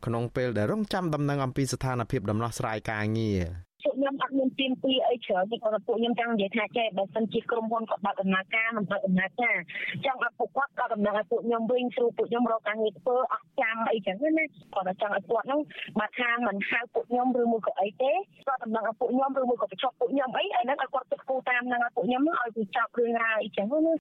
[0.06, 3.42] ក្នុងពេលដែលរងចាំដំណឹងអំពីស្ថានភាពដំណោះស្រាយការងារ
[3.84, 9.56] ពួកខ្ញុំអត់មានទៀមទីអីច្រើនទេគាត់ពួកខ្ញុំចង់និយាយថាចេះបើសិនជាក្រុមហ៊ុនគាត់បើកដំណើរការមិនបើកដំណើរការ
[10.04, 15.60] ចង់ឲ្យពួកគាត់ក៏ដំណឹងឲ្យពួកខ្ញុំវិញព្រោះពួកខ្ញុំរកការងារធ្វើអត់ចាំអីចឹងណាគាត់ចង់ឲ្យគាត់ហ្នឹង
[15.98, 18.12] បើថាមិនហៅពួកខ្ញុំឬមួយក៏អីទេ
[18.46, 23.94] គាត់ដំណឹងឲ្យពួកខ្ញុំឬមួយក៏បញ្ចប់ពួកខ្ញុំអីអាហ្នឹងឲ្យគាត់គិតគូរតាមហ្នឹងឲ្យពួកខ្ញុំឲ្យវាចប់រឿងរ៉ាវអីចឹងណា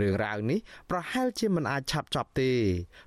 [0.00, 0.58] រឿងរ៉ាវនេះ
[0.90, 2.50] ប្រហែលជាមិនអាចឆាប់ចប់ទេ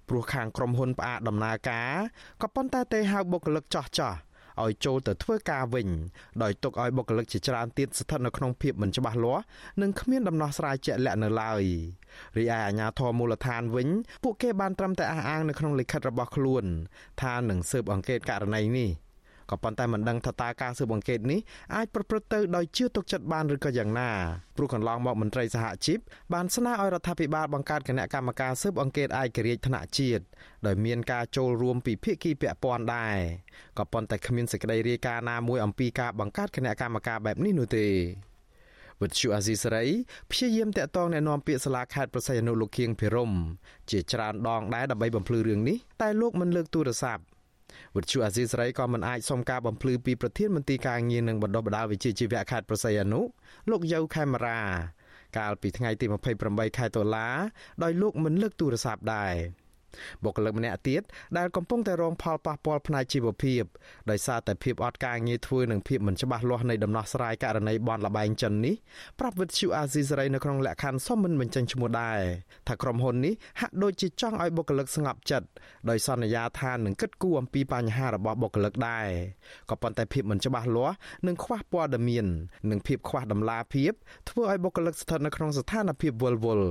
[0.10, 1.93] ព្រោះខាងក្រុមហ៊ុនផ្អាកដំណើរការ
[2.41, 4.14] ក៏ប៉ុន្តែទេហៅបុគ្គលិកចោះចោះ
[4.62, 5.88] ឲ្យចូលទៅធ្វើការវិញ
[6.43, 9.43] ដោយទុកឲ្យបុគ្គលិកជាច្រើនទៀតស្ថិតនៅក្នុងភាពមិនច្បាស់លាស់
[9.82, 11.64] និងគ្មានដំណោះស្រាយជាក់លាក់នៅឡើយ
[12.38, 13.88] រីឯអាជ្ញាធរមូលដ្ឋានវិញ
[14.24, 16.64] ពួកគេបានត្រឹមតែអះអាងនៅក្នុងលិខិតរបស់ខ្លួន
[17.22, 18.89] ថានឹងស៊ើបអង្កេតករណីនេះ
[19.54, 21.39] ក៏ប៉ុន្តែមិនដឹងថាតើការស៊ើបអង្កេតនេះ
[21.76, 24.10] អាចប្រព្រឹត្តទៅដោយជឿទុកចិត្តបានឬក៏យ៉ាងណា
[24.58, 25.99] ព្រោះកន្លងមកមន្ត្រីសហជីព
[26.34, 30.24] បានស្នើឲ្យរដ្ឋាភិបាលបង្កើតគណៈកម្មការស៊ើបអង្កេតឯករាជ្យថ្នាក់ជាតិ
[30.66, 33.18] ដោយមានការចូលរួមពីភាគីពាក់ព័ន្ធដែរ
[33.78, 37.88] ក៏ប៉ុន្តែគ្មានសេចក្តីរាយការណ៍ណាមួយអំពីការបង្កើតគណៈកម្មការបែបនេះនោះទេ
[39.01, 39.86] វិទ្យុអាស៊ីសេរី
[40.32, 43.32] ព្យាយាមតាក់ទងណែនាំពាក្យសាលាខេត្តប្រសិទ្ធនុលោកគៀងភិរម
[43.91, 47.24] ជាច្រើនដងដែរដើម្បីបំភ្លឺរឿងនេះតែលោកមិនលើកទូរស័ព្ទ
[47.95, 53.21] វិទ្យុអាស៊ីសេរីក៏មិនអាចសុំការបំភ្លឺពីប្រធានមន្ត្រីការងារនិងបណ្ដុះបណ្ដាលវិជ្ជាជីវៈខេត្តប្រស័យអនុ
[53.69, 54.59] លោកយៅខេមរា
[55.38, 56.05] កាលពីថ្ងៃទី
[56.41, 57.28] 28ខែតុលា
[57.84, 59.34] ដោយលោកមិនលើកទូរស័ព្ទដែរ
[60.24, 61.02] បុគ្គលិកម្នាក់ទៀត
[61.38, 63.64] ដែលកំពុងតែរងផលប៉ះពាល់ផ្នែកជីវភាព
[64.10, 68.76] ដោយសារតែភាពអត់ការងារធ្វើនិងភាពមិនច្បាស់លាស់នៃដំណោះស្រាយករណីបនលបែងចិននេះ
[69.20, 72.20] ប្រាប់វិទ្យុអាស៊ីសេរីនៅក្នុងលក្ខខណ្ឌសុំមិនបញ្ចេញឈ្មោះដែរ
[72.68, 75.48] ថាក្រុមហ៊ុននេះហាក់ដូចជាចង់ឲ្យបុគ្គលិកស្ងប់ចិត្ត
[75.89, 79.08] ដោយសន្យាថានឹងគិតគូរអំពីបញ្ហារបស់បុគ្គលិកដែរ
[79.70, 80.96] ក៏ប៉ុន្តែភាពមិនច្បាស់លាស់
[81.28, 82.26] និងខ្វះព័ត៌មាន
[82.72, 83.91] និងភាពខ្វះដំណាភាព
[84.30, 86.70] ធ្វើឲ្យបុគ្គលិកស្ថិតនៅក្នុងស្ថានភាពវល់វល់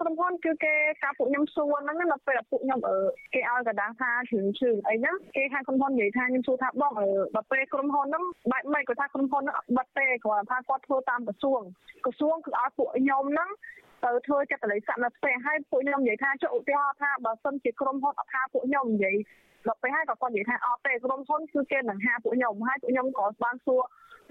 [0.00, 2.96] ក្រុមហ៊ុនគឺគេការពួកខ្ញុំសួរហ្នឹងនៅពេលពួកខ្ញុំអឺ
[3.34, 6.92] គេឲ្យកណ្ដាស់ថាជ្រឹងឈឺអីហ្នឹងគេខាងក្រុមហ៊ុននិយាយថាខ្ញុំសួរថាបង
[7.34, 11.60] ដល់ពេលក្រុមហ៊ុនហ្នឹងបែបម៉េចគាត់ថាក្រុមហ៊ុនហ្នឹងអត់បិទទេគាត់ថាគាត់ធ្វើតាមក្រសួង
[12.04, 13.50] ក្រសួងគឺឲ្យពួកខ្ញុំហ្នឹង
[14.04, 19.16] ទៅធ្វើចិត្តលិស័កនៅផ្ទះហើយពួកខ្ញុំនិយាយថាចុះឧទាហរណ៍ថាបើសិនជាក្រុមហ៊ុនអត់ថាពួកខ្ញុំនិយាយ
[19.68, 23.82] ដល់ពេលហើយក៏គាត់និយាយថាអត់ទេក្រុមហ៊ុនគឺគេនឹងហាពួកខ្ញុំហើយពួកខ្ញុំក៏បានសួរ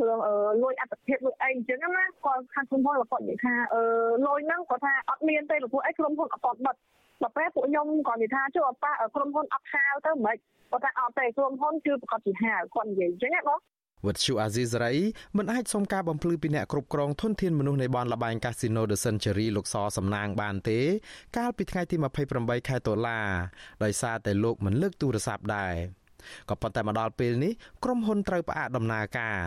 [0.07, 0.19] រឿង
[0.63, 3.81] លុយអត្តភាពលុយអីអញ្ចឹងណាគាត់ខាងក្រុមហ៊ុនគាត់និយាយថាអឺ
[4.27, 6.75] លុយហ្នឹងគាត់ថាអត់មានទេព្រោះអីក្រុមហ៊ុនអត់បត់បិទ
[7.21, 10.35] ដល់ពេលពួកខ្ញុំក៏និយាយថាចុះប៉ះក្រុមហ៊ុនអត់ហៅទៅមិន
[10.71, 13.59] គាត់ថាអត់ទេក្រុមហ៊ុនគឺប្រកាសជាហៅគាត់និយាយអញ្ចឹងណាបង
[14.05, 14.93] វត្តឈូអាស៊ីសេរី
[15.37, 20.79] មិនអាចសុំការបំភ្លឺពីអ្នកគ្រប់គ្រងធនធានមនុស្សនៃបនលបែងកាស៊ីណូ The Century លោកសសំណាងបានទេ
[21.37, 21.95] កាលពីថ្ងៃទី
[22.31, 23.19] 28ខែតុលា
[23.83, 25.73] ដោយសារតែលោកមិនលើកទូរស័ព្ទដែរ
[26.49, 27.53] ក៏ប៉ុន្តែមកដល់ពេលនេះ
[27.83, 29.37] ក្រុមហ៊ុនត្រូវផ្អាកដំណើរការ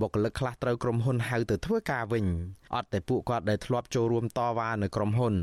[0.00, 2.26] បុគ្គលិកខ្លះត្រូវក្រុមហ៊ុនហៅទៅធ្វើការវិញ
[2.74, 5.34] អត់តែពួកគាត់ដែលធ្លាប់ចូលរួមតវ៉ានៅក្រុមហ៊ុន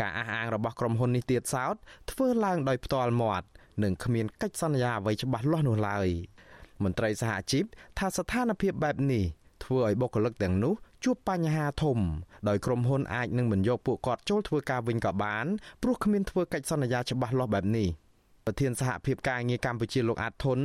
[0.00, 1.74] ការអះអាងរបស់ក្រុមហ៊ុននេះទៀតសោត
[2.10, 3.46] ធ្វើឡើងដោយផ្ទាល់មាត់
[3.82, 6.08] និងគ្មានកិច្ចសន្យាអ្វីច្បាស់លាស់នោះឡើយ
[6.84, 7.64] មន្ត្រីសហជីព
[7.98, 9.24] ថាស្ថានភាពបែបនេះ
[9.64, 10.74] ធ្វើឲ្យបុគ្គលិកទាំងនោះ
[11.04, 11.98] ជួបបញ្ហាធំ
[12.48, 15.46] ដោយក្រុមហ៊ុនអាចនឹងមិនយកពួកគាត់ចូលធ្វើការវិញក៏បាន
[15.82, 17.88] ព្រោះគ្មានធ្វើកិច្ចសន្យាច្បាស់លាស់បែបនេះ
[18.50, 20.60] ប្រធានសហភាពការងារកម្ពុជាលោកអាតធុន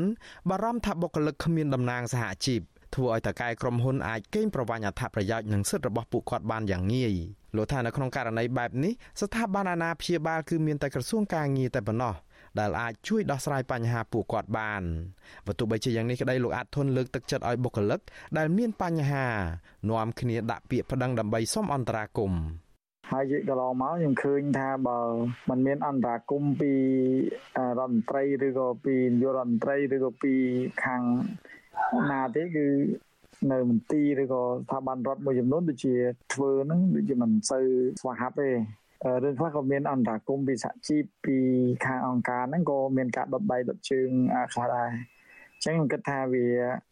[0.49, 2.61] បារម្ភថាបុគ្គលិកគ្មានតំណាងសហជីព
[2.95, 7.13] ធ្វើឲ្យតកែក្រុមហ៊ុនអាចកេងប្រវ័ញ្ចអត្ថប្រយោជន៍និងសិទ្ធិរបស់ពួកគាត់បានយ៉ាងងាយ
[7.55, 12.13] លោកថានៅក្នុងករណីបែបនេះស្ថាប័នអាណាព្យាបាលគឺមានតែក្រសួងការងារតែប៉ុណ្ណោះ
[12.59, 14.83] ដែលអាចជួយដោះស្រាយបញ្ហាពួកគាត់បាន
[15.45, 17.99] បើទោះបីជាយ៉ាងនេះក្តីលោកអាតធុនលើកទឹកចិត្តឲ្យបុគ្គលិក
[18.37, 19.25] ដែលមានបញ្ហា
[19.89, 22.64] នាំគ្នាដាក់ពាក្យប្តឹងដើម្បីសុំអន្តរាគមន៍
[23.11, 24.99] ហើយកន្លងមកខ្ញុំឃើញថាបើ
[25.49, 26.73] มันមានអន្តរាគមពី
[27.79, 30.33] រដ្ឋមន្ត្រីឬក៏ពីនាយករដ្ឋមន្ត្រីឬក៏ពី
[30.83, 31.01] ខាង
[32.11, 32.67] ណាទេគឺ
[33.51, 35.93] នៅមន្ទីរឬក៏ស្ថាប័នរដ្ឋមួយចំនួនដូចជា
[36.33, 37.65] ធ្វើហ្នឹងដូចជាមិនសូវ
[38.01, 38.49] ស្វាហាប់ទេ
[39.23, 41.37] រឿងខ្លះក៏មានអន្តរាគមពីសហជីពពី
[41.85, 44.09] ខាងអង្គការហ្នឹងក៏មានការដុតដៃដុតជើង
[44.53, 44.89] ខ្លះដែរ
[45.65, 46.45] ចឹងខ្ញុំគិតថាវា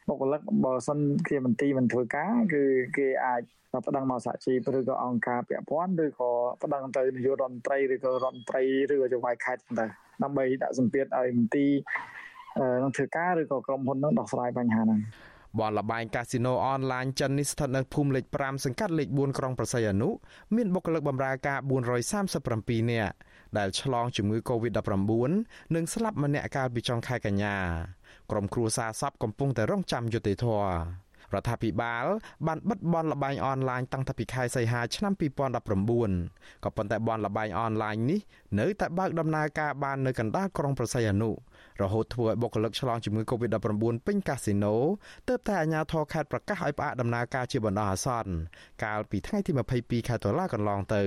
[0.08, 1.00] បុគ្គលិកបើសិន
[1.30, 2.64] ជាមន្ទីរមិនធ្វើការគឺ
[2.98, 3.42] គេអាច
[3.88, 6.32] ប្តឹងមកសហជីពឬក៏អង្គការពាក់ព័ន្ធឬក៏
[6.64, 8.64] ប្តឹងទៅនាយករដ្ឋមន្ត្រីឬក៏រដ្ឋមន្ត្រី
[8.94, 9.86] ឬក៏ចៅហ្វាយខេត្តទៅ
[10.24, 11.72] ដើម្បីដាក់សម្ពាធឲ្យមន្ទីរ
[12.84, 15.00] នឹងធ្វើការឬក៏ក្រុមហ៊ុននឹងដោះស្រាយបញ្ហាហ្នឹង
[15.60, 20.10] បនលបែងកាស៊ីណូអនឡាញចិននេះស្ថិតនៅភូមិលេខ5សង្កាត់លេខ4ក្រុងប្រស័យអនុ
[20.56, 21.60] មានបុគ្គលិកបម្រើការ
[22.24, 23.14] 437នាក់
[23.58, 25.12] ដែលឆ្លងជំងឺ Covid-19
[25.76, 27.56] និងស្លាប់ម្នាក់កាលពីចុងខែកញ្ញា
[28.32, 31.04] ក្រុមគ្រួសារសពកំពុងតែរងចាំយុត្តិធម៌
[31.36, 32.06] រដ្ឋាភិបាល
[32.48, 38.20] បានបិទបនលបែងអនឡាញតាំងពីខែសីហាឆ្នាំ2019ក៏ប៉ុន្តែបនលបែងអនឡាញនេះ
[38.60, 41.32] នៅតែបើកដំណើរការបាននៅកណ្ដាលក្រុងប្រស័យអនុ
[41.82, 44.76] រហូតធ្វើឲ្យបុគ្គលិកឆ្លងជំងឺ Covid-19 ពេញកាស៊ីណូ
[45.28, 48.34] ទើបតែអាជ្ញាធរខេត្តប្រកាសឲ្យផ្អាកដំណើរការជាបណ្ដោះអាសន្ន
[48.84, 49.52] កាលពីថ្ងៃទី
[49.82, 51.04] 22ខែតុលាកន្លងទៅ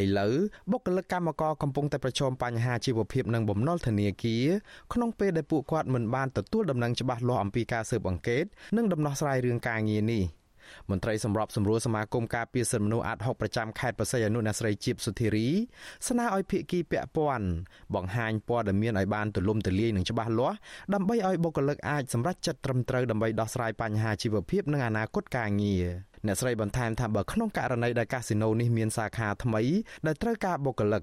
[0.00, 0.34] ឥឡូវ
[0.70, 4.46] បុគ្គលិកកម្មករកំពុងតែប្រឈមបញ្ហាជីវភាពនិងបំណុលធនាគារ
[4.92, 8.44] ក្នុងពេលដែលពួកគាត់មិនបានទទួលដំណឹងច្បាស់លាស់អំពីការស៊ើបអង្កេត
[8.76, 10.24] និងដំណោះស្រាយរឿងការងារនេះ។
[10.90, 15.48] មន្ត្រីសម្របសម្រួលសមាគមការពារសិទ្ធិមនុស្សអាត់ហុកប្រចាំខេត្តបរសៃអនុអ្នកស្រីជីបសុធារី
[16.08, 17.48] ស្នើឲ្យភាគីពាក់ព័ន្ធ
[17.94, 20.56] បង្ហាញព័ត៌មានឲ្យបានទូលំទូលាយនិងច្បាស់លាស់
[20.94, 25.86] ដើម្បីឲ្យបុគ្គលិកអាចសម្រេចចិត្តត្រឹមត្រូវដើម្បីដោះស្រាយបញ្ហាជីវភាពនិងអនាគតការងារ
[26.26, 29.62] អ្នកស្រីបន្ថែមថាបើក្នុងករណីដែលកាស៊ីណូនេះមានសាខាថ្មី
[30.06, 31.02] ដែលត្រូវការបុគ្គលិក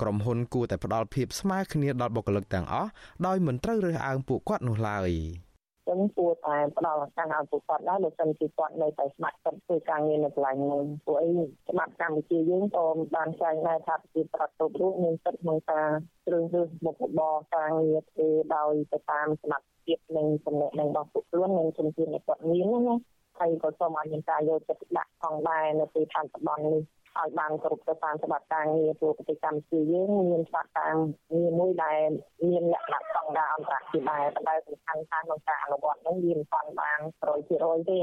[0.00, 2.90] ក្រុមហ៊ុនគួរតែផ្ដល់ភាពស្មើគ្នាដល់បុគ្គលិកទាំងអស់
[3.26, 5.10] ដោយមិនត្រូវរើសអើងពួកគាត់នោះឡើយ។
[5.88, 11.30] ចឹងគួរតែផ្ដល់ឱកាសឲ្យពួកគាត់ដែរបើសិនជាគាត់នៅតែស្ម័គ្រចិត្តធ្វើការងារនៅកន្លែងមួយពួកអី
[11.70, 12.84] ច្បាប់កម្ពុជាយើងក៏
[13.16, 15.88] បានចែងដែរថាប្រជាប្រដ្ឋគ្រប់រូបមានសិទ្ធិក្នុងការ
[16.26, 22.96] ជ្រើសរើសមុខរបរការងារធ្វើដោយទៅតាមសមត្ថភាពនិងចំណេះដឹងរបស់ពួកខ្លួននិងជំនាញដែលគាត់មានណា
[23.38, 26.82] ហើយក៏សូមឲ្យមានការយកចិត្តដាក់ផងដែរនៅពេលបច្ចុប្បន្ននេះ
[27.18, 30.92] ឲ្យបានគ្រប់ទៅតាមច្បាប់ការងារព្រោះប្រទេសកម្ពុជាយើងមានច្បាប់ការ
[31.34, 32.00] ងារមួយដែល
[32.48, 36.98] មានលក្ខណៈស្តង់ដារអន្តរជាតិដែរតែសំខាន់ថាក្នុងការអនុវត្តនោះវាមិនទាន់បាន
[37.44, 38.00] 100%ទេ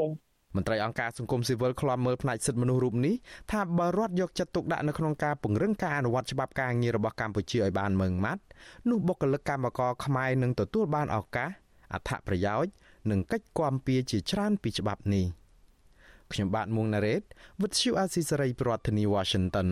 [0.56, 3.16] មន្ត្រីអង្គការសង្គមស៊ីវិលខ្លំមើលផ្នែកសិទ្ធិមនុស្សរូបនេះ
[3.52, 8.44] ថាបើរដ្ឋយកចិត្តទុកដាក់នៅក្នុងការពង្រឹងការអនុវត្តច្បាប់ការងាររបស់កម្ពុជាឲ្យបានម៉ឺងម៉ាត់
[8.90, 11.50] នោះបុគ្គលិកកម្មករខ្មែរនឹងទទួលបានឱកាស
[11.94, 12.72] អត្ថប្រយោជន៍
[13.10, 15.28] និងកិច្ចគាំពៀជាច្រើនពីច្បាប់នេះ។
[16.34, 17.24] ខ្ញុំបាទមួងណារ៉េត
[17.60, 19.70] With you Asia Saray ប្រធានាធិបតី Washington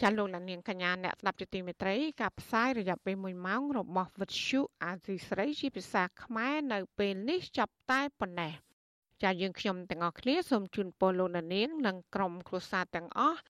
[0.00, 8.52] ចាលោកលានកញ្ញាអ្នកស្ដាប់ជាទីមេត្រីការផ្សាយរយៈពេល1ម៉ោងរបស់វិទ្យុអាស៊ីស្រីជាភាសាខ្មែរនៅពេលនេះចាប់តែប៉ុណ្ណេះ
[9.22, 13.40] ចាយើងខ្ញុំទាំងអស់គ្នាសូមជូនពរលោកនាងនិងក្រុមគ្រួសារទាំងអស់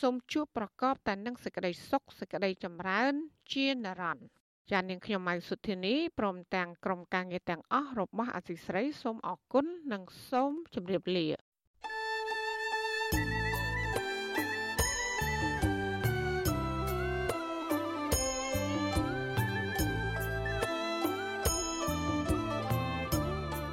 [0.00, 3.12] សូមជួបប្រកបតែនឹងសេចក្តីសុខសេចក្តីចម្រើន
[3.52, 4.28] ជានិរន្តរ៍
[4.70, 11.28] ចានាងខ្ញុំម៉ៃសុធានីព្រមទាំងក្រុមការងារទាំងអស់របស់អសីស្រីសូមអរគុណនិងសូមជម្រាបលា